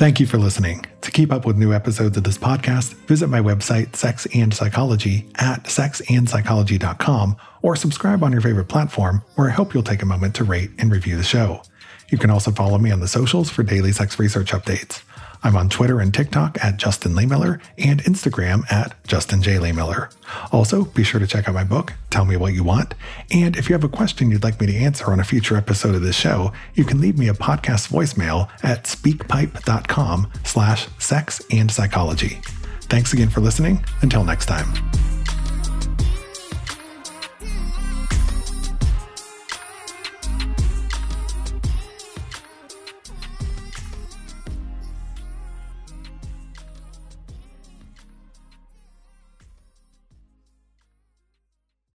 Thank 0.00 0.18
you 0.18 0.26
for 0.26 0.38
listening. 0.38 0.86
To 1.02 1.10
keep 1.10 1.30
up 1.30 1.44
with 1.44 1.58
new 1.58 1.74
episodes 1.74 2.16
of 2.16 2.24
this 2.24 2.38
podcast, 2.38 2.94
visit 3.06 3.26
my 3.26 3.40
website, 3.40 3.94
Sex 3.96 4.26
and 4.34 4.54
Psychology, 4.54 5.28
at 5.36 5.64
sexandpsychology.com, 5.64 7.36
or 7.60 7.76
subscribe 7.76 8.24
on 8.24 8.32
your 8.32 8.40
favorite 8.40 8.68
platform, 8.68 9.22
where 9.34 9.48
I 9.48 9.52
hope 9.52 9.74
you'll 9.74 9.82
take 9.82 10.00
a 10.00 10.06
moment 10.06 10.34
to 10.36 10.44
rate 10.44 10.70
and 10.78 10.90
review 10.90 11.18
the 11.18 11.22
show. 11.22 11.62
You 12.08 12.16
can 12.16 12.30
also 12.30 12.50
follow 12.50 12.78
me 12.78 12.90
on 12.90 13.00
the 13.00 13.08
socials 13.08 13.50
for 13.50 13.62
daily 13.62 13.92
sex 13.92 14.18
research 14.18 14.52
updates. 14.52 15.02
I'm 15.42 15.56
on 15.56 15.68
Twitter 15.68 16.00
and 16.00 16.12
TikTok 16.12 16.62
at 16.62 16.76
Justin 16.76 17.12
Lehmiller 17.12 17.60
and 17.78 18.02
Instagram 18.04 18.70
at 18.70 18.94
Justin 19.06 19.42
J. 19.42 19.56
Lehmiller. 19.56 20.12
Also, 20.52 20.84
be 20.84 21.02
sure 21.02 21.20
to 21.20 21.26
check 21.26 21.48
out 21.48 21.54
my 21.54 21.64
book, 21.64 21.94
Tell 22.10 22.24
Me 22.24 22.36
What 22.36 22.52
You 22.52 22.64
Want. 22.64 22.94
And 23.30 23.56
if 23.56 23.68
you 23.68 23.74
have 23.74 23.84
a 23.84 23.88
question 23.88 24.30
you'd 24.30 24.44
like 24.44 24.60
me 24.60 24.66
to 24.66 24.76
answer 24.76 25.10
on 25.10 25.20
a 25.20 25.24
future 25.24 25.56
episode 25.56 25.94
of 25.94 26.02
this 26.02 26.16
show, 26.16 26.52
you 26.74 26.84
can 26.84 27.00
leave 27.00 27.18
me 27.18 27.28
a 27.28 27.34
podcast 27.34 27.88
voicemail 27.90 28.48
at 28.62 28.84
speakpipe.com 28.84 30.30
slash 30.44 30.88
sex 30.98 31.42
and 31.50 31.70
psychology. 31.70 32.40
Thanks 32.82 33.12
again 33.12 33.30
for 33.30 33.40
listening. 33.40 33.84
Until 34.02 34.24
next 34.24 34.46
time. 34.46 35.09